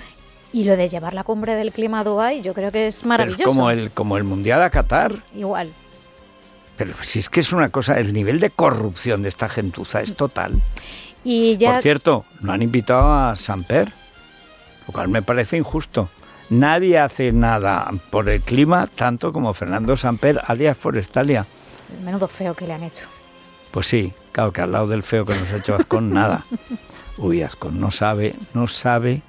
Y 0.53 0.63
lo 0.63 0.77
de 0.77 0.87
llevar 0.87 1.15
la 1.15 1.25
cumbre 1.25 1.57
del 1.57 1.73
clima 1.73 2.01
a 2.01 2.05
Dubái, 2.05 2.43
yo 2.43 2.55
creo 2.55 2.71
que 2.71 2.87
es 2.87 3.05
maravilloso. 3.05 3.45
como 3.45 3.71
el, 3.71 3.91
como 3.91 4.17
el 4.17 4.23
Mundial 4.23 4.63
a 4.63 4.71
Qatar. 4.71 5.17
Igual. 5.35 5.69
Pero 6.77 6.95
si 7.03 7.19
es 7.19 7.29
que 7.29 7.41
es 7.41 7.53
una 7.53 7.71
cosa, 7.71 7.99
el 7.99 8.13
nivel 8.13 8.39
de 8.39 8.51
corrupción 8.51 9.23
de 9.23 9.31
esta 9.31 9.49
gentuza 9.49 10.01
es 10.01 10.15
total. 10.15 10.61
Y 11.25 11.57
ya... 11.57 11.73
Por 11.73 11.83
cierto, 11.83 12.25
no 12.41 12.53
han 12.53 12.63
invitado 12.63 13.13
a 13.13 13.35
Samper, 13.35 13.91
lo 14.87 14.93
cual 14.93 15.09
me 15.09 15.23
parece 15.23 15.57
injusto. 15.57 16.09
Nadie 16.53 16.99
hace 16.99 17.33
nada 17.33 17.91
por 18.11 18.29
el 18.29 18.43
clima 18.43 18.87
tanto 18.87 19.33
como 19.33 19.55
Fernando 19.55 19.97
Samper, 19.97 20.39
alias 20.47 20.77
Forestalia. 20.77 21.47
menudo 22.05 22.29
feo 22.29 22.53
que 22.53 22.67
le 22.67 22.75
han 22.75 22.83
hecho. 22.83 23.09
Pues 23.71 23.87
sí, 23.87 24.13
claro 24.33 24.53
que 24.53 24.61
al 24.61 24.71
lado 24.71 24.87
del 24.87 25.03
feo 25.03 25.25
que 25.25 25.35
nos 25.35 25.51
ha 25.51 25.57
hecho 25.57 25.75
Azcón, 25.75 26.13
nada. 26.13 26.45
Uy, 27.17 27.43
Ascon, 27.43 27.81
no 27.81 27.91
sabe, 27.91 28.35
no 28.53 28.69
sabe. 28.69 29.23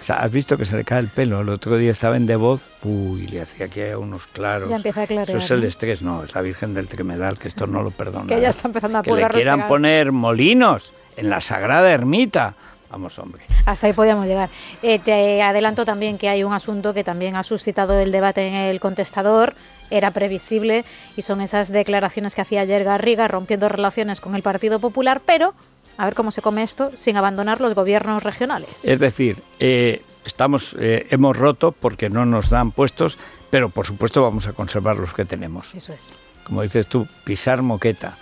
O 0.00 0.04
sea, 0.04 0.16
has 0.16 0.32
visto 0.32 0.56
que 0.56 0.64
se 0.64 0.76
le 0.76 0.82
cae 0.82 0.98
el 0.98 1.06
pelo. 1.06 1.42
El 1.42 1.48
otro 1.48 1.76
día 1.76 1.92
estaba 1.92 2.16
en 2.16 2.26
de 2.26 2.34
voz, 2.34 2.60
uy, 2.82 3.28
le 3.28 3.42
hacía 3.42 3.66
aquí 3.66 3.80
unos 3.96 4.26
claros. 4.26 4.68
Ya 4.68 4.76
empieza 4.76 5.02
a 5.02 5.04
aclarar. 5.04 5.28
Eso 5.30 5.38
es 5.38 5.50
el 5.52 5.62
estrés, 5.62 6.02
no, 6.02 6.24
es 6.24 6.34
la 6.34 6.42
Virgen 6.42 6.74
del 6.74 6.88
Tremedal, 6.88 7.38
que 7.38 7.46
esto 7.46 7.68
no 7.68 7.84
lo 7.84 7.92
perdona. 7.92 8.26
Que 8.26 8.40
ya 8.40 8.50
está 8.50 8.66
empezando 8.66 8.98
a 8.98 9.02
Que 9.02 9.12
le 9.12 9.28
quieran 9.28 9.68
poner 9.68 10.10
molinos 10.10 10.92
en 11.16 11.30
la 11.30 11.40
Sagrada 11.40 11.92
Ermita. 11.92 12.56
Vamos, 12.94 13.18
hombre. 13.18 13.42
Hasta 13.66 13.88
ahí 13.88 13.92
podíamos 13.92 14.24
llegar. 14.24 14.50
Eh, 14.80 15.00
te 15.00 15.42
adelanto 15.42 15.84
también 15.84 16.16
que 16.16 16.28
hay 16.28 16.44
un 16.44 16.52
asunto 16.52 16.94
que 16.94 17.02
también 17.02 17.34
ha 17.34 17.42
suscitado 17.42 17.98
el 17.98 18.12
debate 18.12 18.46
en 18.46 18.54
el 18.54 18.78
contestador, 18.78 19.56
era 19.90 20.12
previsible, 20.12 20.84
y 21.16 21.22
son 21.22 21.40
esas 21.40 21.72
declaraciones 21.72 22.36
que 22.36 22.42
hacía 22.42 22.60
ayer 22.60 22.84
Garriga 22.84 23.26
rompiendo 23.26 23.68
relaciones 23.68 24.20
con 24.20 24.36
el 24.36 24.42
Partido 24.42 24.78
Popular, 24.78 25.20
pero 25.26 25.54
a 25.98 26.04
ver 26.04 26.14
cómo 26.14 26.30
se 26.30 26.40
come 26.40 26.62
esto 26.62 26.92
sin 26.94 27.16
abandonar 27.16 27.60
los 27.60 27.74
gobiernos 27.74 28.22
regionales. 28.22 28.84
Es 28.84 29.00
decir, 29.00 29.42
eh, 29.58 30.02
estamos, 30.24 30.76
eh, 30.78 31.08
hemos 31.10 31.36
roto 31.36 31.72
porque 31.72 32.08
no 32.08 32.24
nos 32.24 32.48
dan 32.48 32.70
puestos, 32.70 33.18
pero 33.50 33.70
por 33.70 33.88
supuesto 33.88 34.22
vamos 34.22 34.46
a 34.46 34.52
conservar 34.52 34.94
los 34.98 35.12
que 35.12 35.24
tenemos. 35.24 35.74
Eso 35.74 35.92
es. 35.92 36.12
Como 36.44 36.62
dices 36.62 36.86
tú, 36.86 37.08
pisar 37.24 37.60
moqueta, 37.60 38.16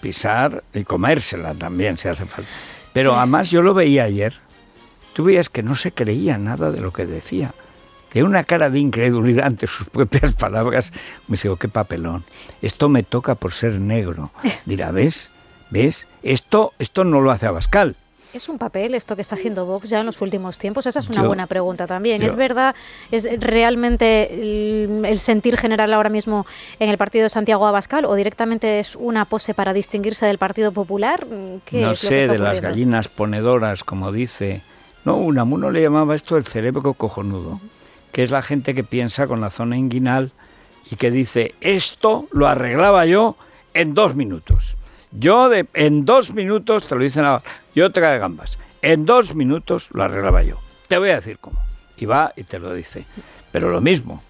pisar 0.00 0.64
y 0.72 0.82
comérsela 0.84 1.52
también 1.52 1.98
si 1.98 2.08
hace 2.08 2.24
falta. 2.24 2.48
Pero 2.92 3.16
además 3.16 3.50
yo 3.50 3.62
lo 3.62 3.74
veía 3.74 4.04
ayer, 4.04 4.34
tú 5.12 5.24
veías 5.24 5.48
que 5.48 5.62
no 5.62 5.76
se 5.76 5.92
creía 5.92 6.38
nada 6.38 6.70
de 6.70 6.80
lo 6.80 6.92
que 6.92 7.06
decía. 7.06 7.54
De 8.12 8.24
una 8.24 8.42
cara 8.42 8.70
de 8.70 8.80
incredulidad 8.80 9.46
ante 9.46 9.68
sus 9.68 9.88
propias 9.88 10.34
palabras. 10.34 10.92
Me 11.28 11.36
digo, 11.36 11.56
qué 11.56 11.68
papelón. 11.68 12.24
Esto 12.60 12.88
me 12.88 13.04
toca 13.04 13.36
por 13.36 13.52
ser 13.52 13.74
negro. 13.74 14.32
Dirá, 14.66 14.90
¿ves? 14.90 15.32
¿Ves? 15.70 16.08
Esto, 16.24 16.72
esto 16.80 17.04
no 17.04 17.20
lo 17.20 17.30
hace 17.30 17.46
Abascal. 17.46 17.94
¿Es 18.32 18.48
un 18.48 18.58
papel 18.58 18.94
esto 18.94 19.16
que 19.16 19.22
está 19.22 19.34
haciendo 19.34 19.66
Vox 19.66 19.88
ya 19.88 20.00
en 20.00 20.06
los 20.06 20.20
últimos 20.20 20.58
tiempos? 20.58 20.86
Esa 20.86 21.00
es 21.00 21.08
una 21.08 21.24
buena 21.24 21.46
pregunta 21.46 21.86
también. 21.86 22.22
¿Es 22.22 22.36
verdad, 22.36 22.76
es 23.10 23.26
realmente 23.40 24.32
el, 24.32 25.18
sentir 25.18 25.56
general 25.56 25.92
ahora 25.92 26.10
mismo 26.10 26.46
en 26.78 26.90
el 26.90 26.96
partido 26.96 27.24
de 27.24 27.30
Santiago 27.30 27.66
Abascal 27.66 28.04
o 28.04 28.14
directamente 28.14 28.78
es 28.78 28.94
una 28.94 29.24
pose 29.24 29.52
para 29.52 29.72
distinguirse 29.72 30.26
del 30.26 30.38
Partido 30.38 30.70
Popular? 30.70 31.26
no 31.26 31.94
sé, 31.96 32.28
de 32.28 32.38
las 32.38 32.60
gallinas 32.60 33.08
ponedoras, 33.08 33.82
como 33.82 34.12
dice. 34.12 34.62
No, 35.04 35.16
Unamuno 35.16 35.70
le 35.70 35.82
llamaba 35.82 36.14
esto 36.14 36.36
el 36.36 36.44
cerebro 36.44 36.94
cojonudo, 36.94 37.60
que 38.12 38.22
es 38.22 38.30
la 38.30 38.42
gente 38.42 38.74
que 38.74 38.84
piensa 38.84 39.26
con 39.26 39.40
la 39.40 39.50
zona 39.50 39.76
inguinal 39.76 40.30
y 40.90 40.96
que 40.96 41.10
dice, 41.10 41.54
esto 41.60 42.28
lo 42.30 42.46
arreglaba 42.46 43.06
yo 43.06 43.36
en 43.74 43.94
dos 43.94 44.14
minutos. 44.14 44.76
Yo 45.12 45.48
de, 45.48 45.66
en 45.74 46.04
dos 46.04 46.32
minutos, 46.32 46.86
te 46.86 46.94
lo 46.94 47.02
dicen 47.02 47.24
ahora, 47.24 47.42
yo 47.74 47.90
te 47.90 48.00
de 48.00 48.18
gambas, 48.18 48.58
en 48.82 49.06
dos 49.06 49.34
minutos 49.34 49.88
lo 49.92 50.04
arreglaba 50.04 50.42
yo. 50.42 50.60
Te 50.88 50.98
voy 50.98 51.10
a 51.10 51.16
decir 51.16 51.38
cómo. 51.38 51.60
Y 51.96 52.06
va 52.06 52.32
y 52.36 52.44
te 52.44 52.58
lo 52.58 52.72
dice. 52.72 53.04
Pero 53.52 53.70
lo 53.70 53.80
mismo, 53.80 54.22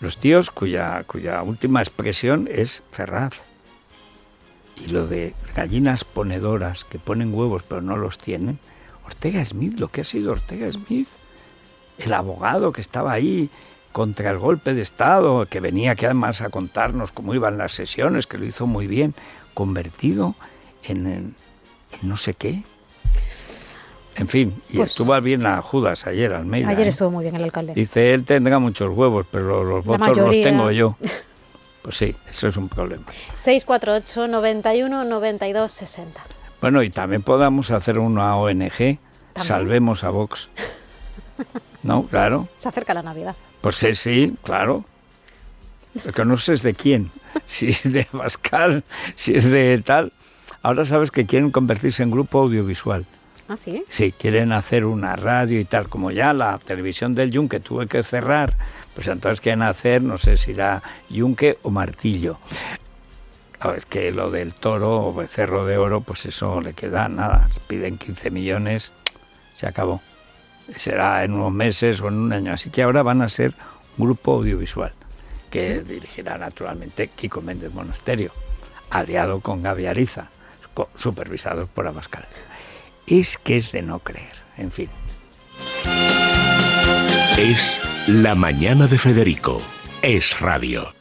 los 0.00 0.18
tíos 0.18 0.50
cuya, 0.50 1.02
cuya 1.04 1.42
última 1.42 1.80
expresión 1.80 2.48
es 2.50 2.82
Ferraz. 2.90 3.34
Y 4.76 4.88
lo 4.88 5.06
de 5.06 5.34
gallinas 5.54 6.04
ponedoras 6.04 6.84
que 6.84 6.98
ponen 6.98 7.34
huevos 7.34 7.64
pero 7.68 7.82
no 7.82 7.96
los 7.96 8.18
tienen. 8.18 8.58
Ortega 9.04 9.44
Smith, 9.44 9.78
lo 9.78 9.88
que 9.88 10.02
ha 10.02 10.04
sido 10.04 10.32
Ortega 10.32 10.70
Smith, 10.70 11.08
el 11.98 12.12
abogado 12.12 12.72
que 12.72 12.80
estaba 12.80 13.12
ahí 13.12 13.50
contra 13.92 14.30
el 14.30 14.38
golpe 14.38 14.74
de 14.74 14.82
Estado, 14.82 15.46
que 15.46 15.60
venía 15.60 15.94
que 15.94 16.06
además 16.06 16.40
a 16.42 16.50
contarnos 16.50 17.12
cómo 17.12 17.34
iban 17.34 17.56
las 17.56 17.72
sesiones, 17.72 18.26
que 18.26 18.38
lo 18.38 18.44
hizo 18.44 18.66
muy 18.66 18.86
bien 18.86 19.14
convertido 19.56 20.34
en, 20.84 21.34
no 22.02 22.18
sé 22.18 22.34
qué. 22.34 22.62
En 24.14 24.28
fin, 24.28 24.62
y 24.68 24.76
pues 24.76 24.90
estuvo 24.90 25.18
bien 25.22 25.46
a 25.46 25.62
Judas 25.62 26.06
ayer, 26.06 26.34
Almeida. 26.34 26.68
Ayer 26.68 26.86
¿eh? 26.86 26.90
estuvo 26.90 27.10
muy 27.10 27.24
bien 27.24 27.36
el 27.36 27.44
alcalde. 27.44 27.72
Dice, 27.74 28.12
él 28.12 28.24
tendrá 28.24 28.58
muchos 28.58 28.90
huevos, 28.94 29.26
pero 29.30 29.64
los 29.64 29.82
votos 29.82 30.16
los 30.16 30.30
tengo 30.30 30.70
yo. 30.70 30.96
Pues 31.82 31.98
sí, 31.98 32.16
eso 32.28 32.48
es 32.48 32.56
un 32.56 32.68
problema. 32.68 33.04
648 33.36 34.26
91 34.26 35.04
92 35.04 35.70
60. 35.70 36.20
Bueno, 36.60 36.82
y 36.82 36.90
también 36.90 37.22
podamos 37.22 37.70
hacer 37.70 38.00
una 38.00 38.34
ONG, 38.34 38.98
Salvemos 39.40 40.02
a 40.02 40.10
Vox. 40.10 40.48
¿No? 41.84 42.08
Claro. 42.08 42.48
Se 42.56 42.68
acerca 42.68 42.92
la 42.92 43.02
Navidad. 43.02 43.36
Pues 43.60 43.76
sí, 43.76 43.94
sí, 43.94 44.34
claro. 44.42 44.84
Lo 46.04 46.12
que 46.12 46.24
no 46.24 46.36
sé 46.36 46.54
es 46.54 46.62
de 46.62 46.74
quién, 46.74 47.10
si 47.48 47.70
es 47.70 47.90
de 47.90 48.04
Pascal, 48.04 48.84
si 49.16 49.34
es 49.34 49.44
de 49.44 49.82
tal. 49.84 50.12
Ahora 50.62 50.84
sabes 50.84 51.10
que 51.10 51.26
quieren 51.26 51.50
convertirse 51.50 52.02
en 52.02 52.10
grupo 52.10 52.40
audiovisual. 52.40 53.06
¿Ah, 53.48 53.56
sí? 53.56 53.84
Sí, 53.88 54.12
quieren 54.12 54.50
hacer 54.50 54.84
una 54.84 55.14
radio 55.14 55.60
y 55.60 55.64
tal, 55.64 55.88
como 55.88 56.10
ya 56.10 56.32
la 56.32 56.58
televisión 56.58 57.14
del 57.14 57.30
Yunque 57.30 57.60
tuve 57.60 57.86
que 57.86 58.02
cerrar, 58.02 58.54
pues 58.94 59.06
entonces 59.06 59.40
quieren 59.40 59.62
hacer, 59.62 60.02
no 60.02 60.18
sé 60.18 60.36
si 60.36 60.50
era 60.50 60.82
Yunque 61.08 61.58
o 61.62 61.70
Martillo. 61.70 62.38
es 63.76 63.86
que 63.86 64.10
lo 64.10 64.32
del 64.32 64.54
toro 64.54 65.06
o 65.06 65.14
becerro 65.14 65.64
de 65.64 65.78
oro, 65.78 66.00
pues 66.00 66.26
eso 66.26 66.60
le 66.60 66.72
queda 66.72 67.08
nada. 67.08 67.48
Piden 67.68 67.98
15 67.98 68.30
millones, 68.32 68.92
se 69.54 69.68
acabó. 69.68 70.02
Será 70.76 71.22
en 71.22 71.34
unos 71.34 71.52
meses 71.52 72.00
o 72.00 72.08
en 72.08 72.14
un 72.14 72.32
año. 72.32 72.52
Así 72.52 72.70
que 72.70 72.82
ahora 72.82 73.04
van 73.04 73.22
a 73.22 73.28
ser 73.28 73.54
un 73.96 74.06
grupo 74.06 74.34
audiovisual 74.34 74.92
que 75.56 75.82
dirigirá 75.82 76.36
naturalmente 76.36 77.08
Kiko 77.08 77.40
Méndez 77.40 77.72
Monasterio, 77.72 78.30
aliado 78.90 79.40
con 79.40 79.62
Gaby 79.62 79.86
Ariza, 79.86 80.28
supervisado 80.98 81.66
por 81.66 81.86
Abascal. 81.86 82.26
Es 83.06 83.38
que 83.38 83.56
es 83.56 83.72
de 83.72 83.80
no 83.80 84.00
creer, 84.00 84.34
en 84.58 84.70
fin. 84.70 84.90
Es 87.38 87.80
la 88.06 88.34
mañana 88.34 88.86
de 88.86 88.98
Federico. 88.98 89.62
Es 90.02 90.40
radio. 90.40 90.95